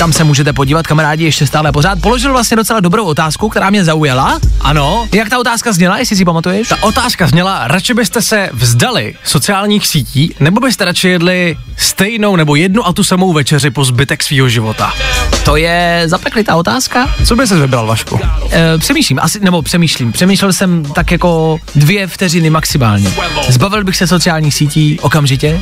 [0.00, 3.84] tam se můžete podívat, kamarádi, ještě stále pořád, položil vlastně docela dobrou otázku, která mě
[3.84, 4.40] zaujala.
[4.60, 5.08] Ano.
[5.12, 6.68] Jak ta otázka zněla, jestli si pamatuješ?
[6.68, 12.54] Ta otázka zněla, radši byste se vzdali sociálních sítí, nebo byste radši jedli stejnou nebo
[12.54, 14.92] jednu a tu samou večeři po zbytek svého života?
[15.44, 17.14] To je zapeklitá otázka.
[17.24, 18.20] Co by se vybral, Vašku?
[18.50, 20.12] E, přemýšlím, asi, nebo přemýšlím.
[20.12, 23.12] Přemýšlel jsem tak jako dvě vteřiny maximálně.
[23.48, 25.60] Zbavil bych se sociálních sítí okamžitě.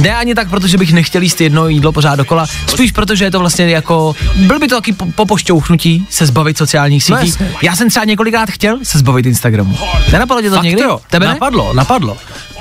[0.00, 3.38] Ne ani tak, protože bych nechtěl jíst jedno jídlo pořád dokola, spíš protože je to
[3.38, 7.28] vlastně jako, byl by to taky po, po pošťouchnutí se zbavit sociálních No sítí.
[7.30, 7.50] jasně.
[7.62, 9.78] Já jsem třeba několikrát chtěl se zbavit Instagramu.
[10.12, 10.82] Nenapadlo tě to Fakt někdy?
[10.82, 11.32] jo, Tebe ne?
[11.32, 12.16] napadlo, napadlo.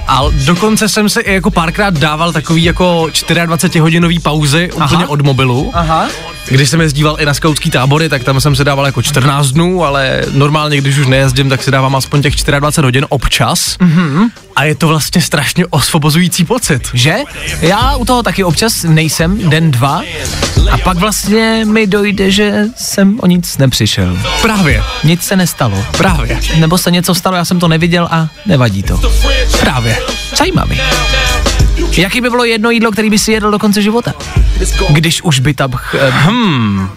[0.07, 3.07] A dokonce jsem se i jako párkrát dával takový jako
[3.45, 4.85] 24 hodinový pauzy Aha.
[4.85, 5.71] úplně od mobilu.
[5.73, 6.07] Aha.
[6.49, 9.83] Když jsem jezdíval i na skautský tábory, tak tam jsem se dával jako 14 dnů,
[9.85, 13.77] ale normálně, když už nejezdím, tak si dávám aspoň těch 24 hodin občas.
[13.77, 14.29] Mm-hmm.
[14.57, 16.81] A je to vlastně strašně osvobozující pocit.
[16.93, 17.15] Že?
[17.61, 20.01] Já u toho taky občas nejsem, den, dva,
[20.71, 24.17] a pak vlastně mi dojde, že jsem o nic nepřišel.
[24.41, 25.85] Právě, Nic se nestalo.
[25.97, 29.01] právě, Nebo se něco stalo, já jsem to neviděl a nevadí to.
[29.59, 29.97] právě.
[30.37, 30.81] Zajímavý.
[31.97, 34.13] Jaký by bylo jedno jídlo, který by si jedl do konce života?
[34.89, 35.71] Když už by tam...
[35.71, 36.89] Ch- Hmm.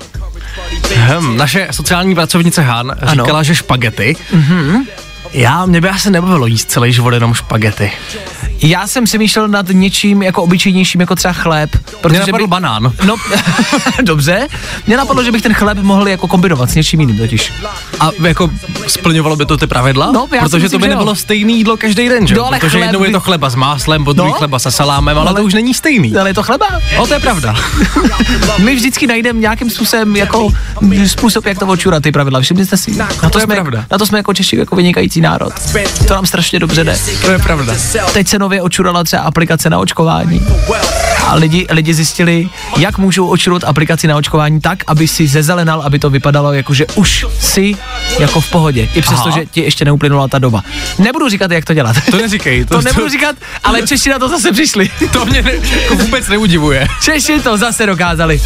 [0.96, 3.10] Hmm, naše sociální pracovnice Han Ano.
[3.10, 4.16] říkala, že špagety.
[4.34, 4.86] Mm-hmm.
[5.32, 7.92] Já, mě by asi nebavilo jíst celý život jenom špagety.
[8.62, 11.70] Já jsem přemýšlel nad něčím jako obyčejnějším, jako třeba chléb.
[11.74, 12.92] Mě Protože napadl banán.
[13.06, 13.16] No,
[14.02, 14.48] dobře.
[14.86, 17.52] Mě napadlo, že bych ten chléb mohl jako kombinovat s něčím jiným totiž.
[18.00, 18.50] A jako
[18.86, 20.10] splňovalo by to ty pravidla?
[20.12, 20.98] No, já si Protože myslím, to by že jo.
[20.98, 22.34] nebylo stejný jídlo každý den, že?
[22.34, 24.34] No, ale Protože jednou je by- to chleba s máslem, po druhý No.
[24.36, 26.16] chleba se salámem, ale, Ale- to už není stejný.
[26.16, 26.66] Ale je to chleba.
[26.96, 27.54] No, to je pravda.
[28.58, 30.48] My vždycky najdeme nějakým způsobem jako
[31.06, 32.40] způsob, jak to očurat ty pravidla.
[32.40, 32.96] Všimli jste si?
[32.96, 33.84] Na to je jsme, pravda.
[33.90, 35.52] Na to jsme jako Češi jako vynikající národ.
[36.08, 36.98] To nám strašně dobře jde.
[37.24, 37.74] To je pravda.
[38.12, 40.46] Teď se nově očurala třeba aplikace na očkování.
[41.26, 45.98] a lidi, lidi zjistili, jak můžou očarovat aplikaci na očkování tak, aby si zezelenal, aby
[45.98, 47.74] to vypadalo jako, že už si
[48.18, 49.38] jako v pohodě, i přesto, Aha.
[49.38, 50.62] že ti ještě neuplynula ta doba.
[50.98, 51.96] Nebudu říkat, jak to dělat.
[52.10, 52.64] To neříkej.
[52.70, 54.90] To, to nebudu říkat, ale Češi na to zase přišli.
[55.12, 56.88] To mě ne, jako vůbec neudivuje.
[57.02, 58.40] Češi to zase dokázali.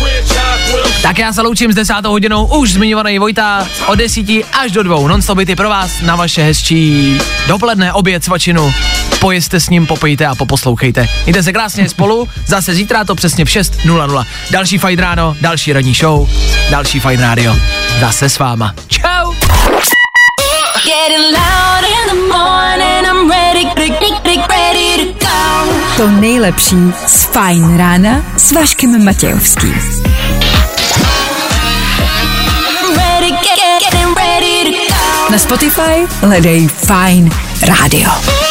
[1.02, 5.08] Tak já se loučím s desátou hodinou, už zmiňovaný Vojta, od desíti až do dvou.
[5.08, 8.74] Non-stop pro vás na vaše hezčí dopoledne, oběd, svačinu.
[9.24, 11.08] Pojezte s ním, popejte a poposlouchejte.
[11.24, 14.26] Mějte se krásně spolu, zase zítra to přesně v 6.00.
[14.50, 16.28] Další fajn ráno, další ranní show,
[16.70, 17.56] další fajn rádio.
[18.00, 18.74] Zase s váma.
[18.86, 19.34] Čau!
[25.96, 29.74] To nejlepší z Fajn rána s Vaškem Matějovským.
[35.30, 37.30] Na Spotify hledej Fajn
[37.62, 38.43] rádio.